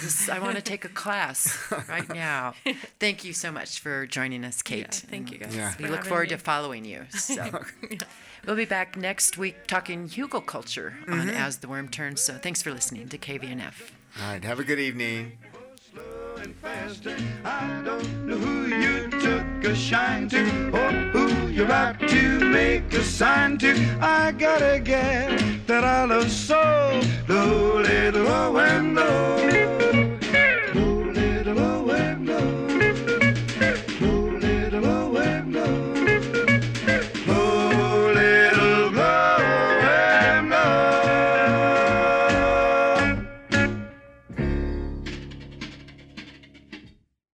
just 0.00 0.30
I 0.30 0.38
want 0.38 0.56
to 0.56 0.62
take 0.62 0.86
a 0.86 0.88
class 0.88 1.58
right 1.86 2.08
now. 2.08 2.54
Thank 2.98 3.24
you 3.24 3.34
so 3.34 3.52
much 3.52 3.80
for 3.80 4.06
joining 4.06 4.42
us, 4.42 4.62
Yeah, 4.66 4.76
Kate. 4.76 4.94
thank 4.94 5.30
you 5.32 5.38
guys. 5.38 5.54
Yeah. 5.54 5.72
for 5.72 5.82
We 5.82 5.88
look 5.90 6.04
forward 6.06 6.30
me. 6.30 6.36
to 6.36 6.38
following 6.42 6.84
you. 6.86 7.04
So 7.10 7.62
we'll 8.46 8.56
be 8.56 8.64
back 8.64 8.96
next 8.96 9.36
week 9.36 9.66
talking 9.66 10.08
hugelkultur 10.08 10.94
on 11.10 11.28
As 11.28 11.58
the 11.58 11.68
Worm 11.68 11.88
Turns. 11.88 12.22
So 12.22 12.34
thanks 12.34 12.62
for 12.62 12.70
listening 12.72 13.08
to 13.10 13.18
KVNF. 13.18 13.90
All 14.22 14.32
right. 14.32 14.42
Have 14.42 14.58
a 14.58 14.64
good 14.64 14.78
evening 14.78 15.36
and 16.46 16.56
faster. 16.58 17.16
I 17.44 17.82
don't 17.84 18.26
know 18.26 18.36
who 18.36 18.66
you 18.68 19.10
took 19.10 19.64
a 19.64 19.74
shine 19.74 20.28
to 20.28 20.42
or 20.68 20.90
who 21.10 21.48
you're 21.48 21.64
about 21.64 21.98
to 21.98 22.38
make 22.38 22.92
a 22.92 23.02
sign 23.02 23.58
to. 23.58 23.72
I 24.00 24.30
gotta 24.30 24.78
get 24.78 25.66
that 25.66 25.82
I 25.82 26.04
love 26.04 26.30
so 26.30 26.62
low, 27.28 27.82
low 27.82 28.58
and 28.58 28.94
low. 28.94 29.85